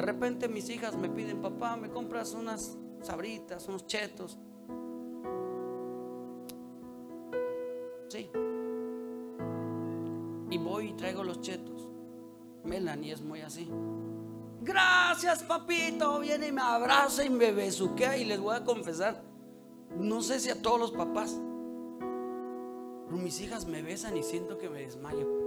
De 0.00 0.06
repente 0.06 0.48
mis 0.48 0.70
hijas 0.70 0.96
me 0.96 1.10
piden, 1.10 1.42
papá, 1.42 1.76
me 1.76 1.90
compras 1.90 2.32
unas 2.32 2.78
sabritas, 3.02 3.68
unos 3.68 3.86
chetos. 3.86 4.38
Sí. 8.08 8.30
Y 10.48 10.56
voy 10.56 10.86
y 10.86 10.92
traigo 10.94 11.22
los 11.22 11.42
chetos. 11.42 11.86
Melanie 12.64 13.12
es 13.12 13.20
muy 13.20 13.42
así. 13.42 13.70
Gracias, 14.62 15.42
papito. 15.42 16.18
Viene 16.20 16.46
y 16.46 16.52
me 16.52 16.62
abraza 16.62 17.22
y 17.22 17.28
me 17.28 17.52
besuquea. 17.52 18.16
Y 18.16 18.24
les 18.24 18.40
voy 18.40 18.56
a 18.56 18.64
confesar, 18.64 19.22
no 19.98 20.22
sé 20.22 20.40
si 20.40 20.48
a 20.48 20.62
todos 20.62 20.80
los 20.80 20.92
papás, 20.92 21.38
pero 23.04 23.18
mis 23.18 23.38
hijas 23.42 23.66
me 23.66 23.82
besan 23.82 24.16
y 24.16 24.22
siento 24.22 24.56
que 24.56 24.70
me 24.70 24.80
desmayo. 24.80 25.39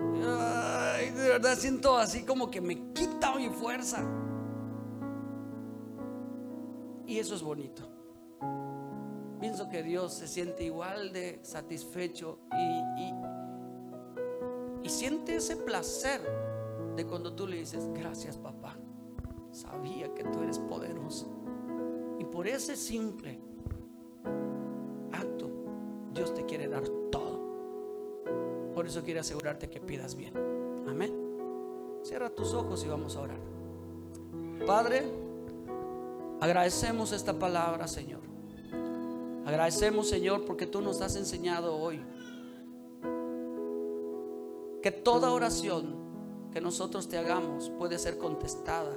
De 0.00 1.28
verdad 1.28 1.56
siento 1.56 1.96
así 1.96 2.22
como 2.24 2.50
que 2.50 2.60
me 2.60 2.92
quita 2.92 3.34
mi 3.34 3.48
fuerza. 3.50 4.02
Y 7.06 7.18
eso 7.18 7.34
es 7.34 7.42
bonito 7.42 8.00
pienso 9.40 9.68
que 9.68 9.82
Dios 9.82 10.12
se 10.12 10.28
siente 10.28 10.64
igual 10.64 11.12
de 11.12 11.40
satisfecho 11.42 12.38
y, 12.52 13.02
y, 14.86 14.90
siente 14.90 15.36
ese 15.36 15.56
placer 15.56 16.20
de 16.96 17.06
cuando 17.06 17.32
tú 17.32 17.46
le 17.46 17.58
dices, 17.58 17.88
gracias 17.94 18.36
papá, 18.36 18.76
sabía 19.52 20.12
que 20.14 20.24
tú 20.24 20.42
eres 20.42 20.58
poderoso. 20.58 21.30
Y 22.18 22.24
por 22.24 22.48
ese 22.48 22.76
simple 22.76 23.40
eso 28.90 29.02
quiere 29.04 29.20
asegurarte 29.20 29.70
que 29.70 29.80
pidas 29.80 30.16
bien. 30.16 30.34
Amén. 30.88 31.12
Cierra 32.02 32.28
tus 32.28 32.54
ojos 32.54 32.84
y 32.84 32.88
vamos 32.88 33.14
a 33.16 33.20
orar. 33.20 33.38
Padre, 34.66 35.04
agradecemos 36.40 37.12
esta 37.12 37.38
palabra, 37.38 37.86
Señor. 37.86 38.20
Agradecemos, 39.46 40.08
Señor, 40.08 40.44
porque 40.44 40.66
tú 40.66 40.80
nos 40.80 41.00
has 41.00 41.14
enseñado 41.14 41.76
hoy 41.76 42.00
que 44.82 44.90
toda 44.90 45.30
oración 45.30 45.94
que 46.52 46.60
nosotros 46.60 47.08
te 47.08 47.16
hagamos 47.16 47.70
puede 47.70 47.96
ser 47.96 48.18
contestada 48.18 48.94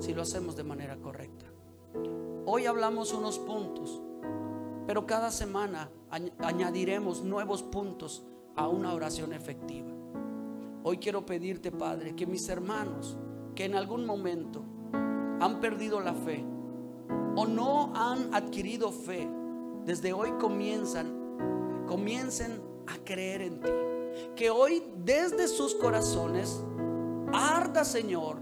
si 0.00 0.12
lo 0.12 0.20
hacemos 0.20 0.54
de 0.54 0.64
manera 0.64 0.98
correcta. 0.98 1.46
Hoy 2.44 2.66
hablamos 2.66 3.14
unos 3.14 3.38
puntos, 3.38 4.02
pero 4.86 5.06
cada 5.06 5.30
semana 5.30 5.90
añadiremos 6.40 7.22
nuevos 7.22 7.62
puntos 7.62 8.22
a 8.56 8.68
una 8.68 8.92
oración 8.92 9.32
efectiva. 9.32 9.90
Hoy 10.82 10.98
quiero 10.98 11.24
pedirte, 11.24 11.72
Padre, 11.72 12.14
que 12.14 12.26
mis 12.26 12.48
hermanos 12.48 13.16
que 13.54 13.64
en 13.64 13.74
algún 13.74 14.04
momento 14.04 14.64
han 15.40 15.60
perdido 15.60 16.00
la 16.00 16.14
fe 16.14 16.44
o 17.36 17.46
no 17.46 17.92
han 17.94 18.34
adquirido 18.34 18.92
fe, 18.92 19.28
desde 19.84 20.12
hoy 20.12 20.32
comienzan, 20.40 21.84
comiencen 21.86 22.60
a 22.86 22.96
creer 23.04 23.42
en 23.42 23.60
ti. 23.60 23.70
Que 24.36 24.50
hoy 24.50 24.84
desde 25.04 25.48
sus 25.48 25.74
corazones 25.74 26.62
arda, 27.32 27.84
Señor, 27.84 28.38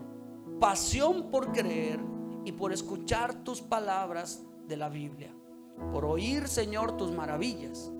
pasión 0.60 1.30
por 1.30 1.52
creer 1.52 2.00
y 2.44 2.52
por 2.52 2.72
escuchar 2.72 3.44
tus 3.44 3.60
palabras 3.62 4.44
de 4.68 4.76
la 4.76 4.88
Biblia. 4.88 5.34
Por 5.92 6.04
oír, 6.04 6.48
Señor, 6.48 6.96
tus 6.96 7.12
maravillas. 7.12 7.90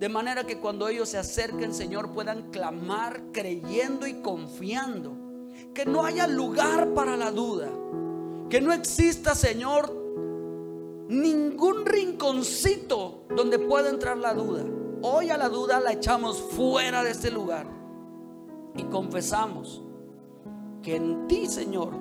De 0.00 0.08
manera 0.08 0.44
que 0.44 0.58
cuando 0.58 0.88
ellos 0.88 1.10
se 1.10 1.18
acerquen, 1.18 1.74
Señor, 1.74 2.12
puedan 2.12 2.50
clamar 2.50 3.20
creyendo 3.32 4.06
y 4.06 4.14
confiando 4.22 5.12
que 5.74 5.84
no 5.84 6.06
haya 6.06 6.26
lugar 6.26 6.94
para 6.94 7.18
la 7.18 7.30
duda. 7.30 7.68
Que 8.48 8.62
no 8.62 8.72
exista, 8.72 9.34
Señor, 9.34 9.94
ningún 11.06 11.84
rinconcito 11.84 13.24
donde 13.28 13.58
pueda 13.58 13.90
entrar 13.90 14.16
la 14.16 14.32
duda. 14.32 14.64
Hoy 15.02 15.28
a 15.28 15.36
la 15.36 15.50
duda 15.50 15.80
la 15.80 15.92
echamos 15.92 16.40
fuera 16.40 17.04
de 17.04 17.10
este 17.10 17.30
lugar 17.30 17.66
y 18.76 18.84
confesamos 18.84 19.82
que 20.82 20.96
en 20.96 21.26
ti, 21.26 21.46
Señor, 21.46 21.92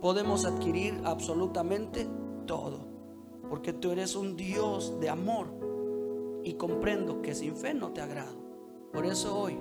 podemos 0.00 0.44
adquirir 0.44 1.00
absolutamente 1.02 2.06
todo. 2.46 2.86
Porque 3.50 3.72
tú 3.72 3.90
eres 3.90 4.14
un 4.14 4.36
Dios 4.36 5.00
de 5.00 5.08
amor 5.08 5.65
y 6.46 6.54
comprendo 6.54 7.20
que 7.22 7.34
sin 7.34 7.56
fe 7.56 7.74
no 7.74 7.92
te 7.92 8.00
agrado. 8.00 8.36
Por 8.92 9.04
eso 9.04 9.36
hoy, 9.36 9.58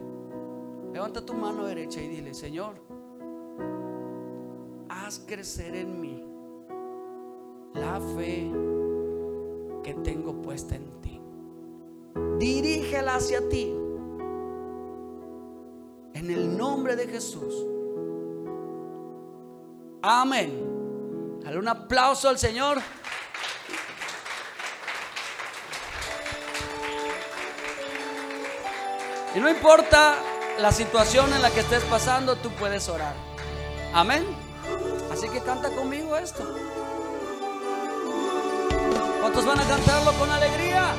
levanta 0.93 1.25
tu 1.25 1.33
mano 1.33 1.65
derecha 1.65 1.99
y 1.99 2.07
dile, 2.07 2.35
Señor, 2.35 2.75
haz 4.87 5.17
crecer 5.27 5.75
en 5.75 5.99
mí 5.99 6.23
la 7.73 7.99
fe 8.15 8.51
que 9.83 9.95
tengo 9.95 10.39
puesta 10.43 10.75
en 10.75 11.01
ti. 11.01 11.19
Dirígela 12.37 13.15
hacia 13.15 13.49
ti. 13.49 13.75
En 16.13 16.29
el 16.29 16.55
nombre 16.55 16.95
de 16.95 17.07
Jesús. 17.07 17.65
Amén. 20.03 21.39
Dale 21.43 21.57
un 21.57 21.67
aplauso 21.67 22.29
al 22.29 22.37
Señor. 22.37 22.77
Y 29.35 29.39
no 29.39 29.49
importa 29.49 30.15
la 30.59 30.71
situación 30.71 31.33
en 31.33 31.41
la 31.41 31.51
que 31.51 31.59
estés 31.59 31.83
pasando, 31.83 32.37
tú 32.37 32.49
puedes 32.51 32.87
orar. 32.87 33.13
Amén. 33.93 34.25
Así 35.11 35.27
que 35.27 35.41
canta 35.41 35.69
conmigo 35.71 36.15
esto. 36.15 36.43
¿Cuántos 39.19 39.45
van 39.45 39.59
a 39.59 39.63
cantarlo 39.67 40.13
con 40.13 40.31
alegría? 40.31 40.93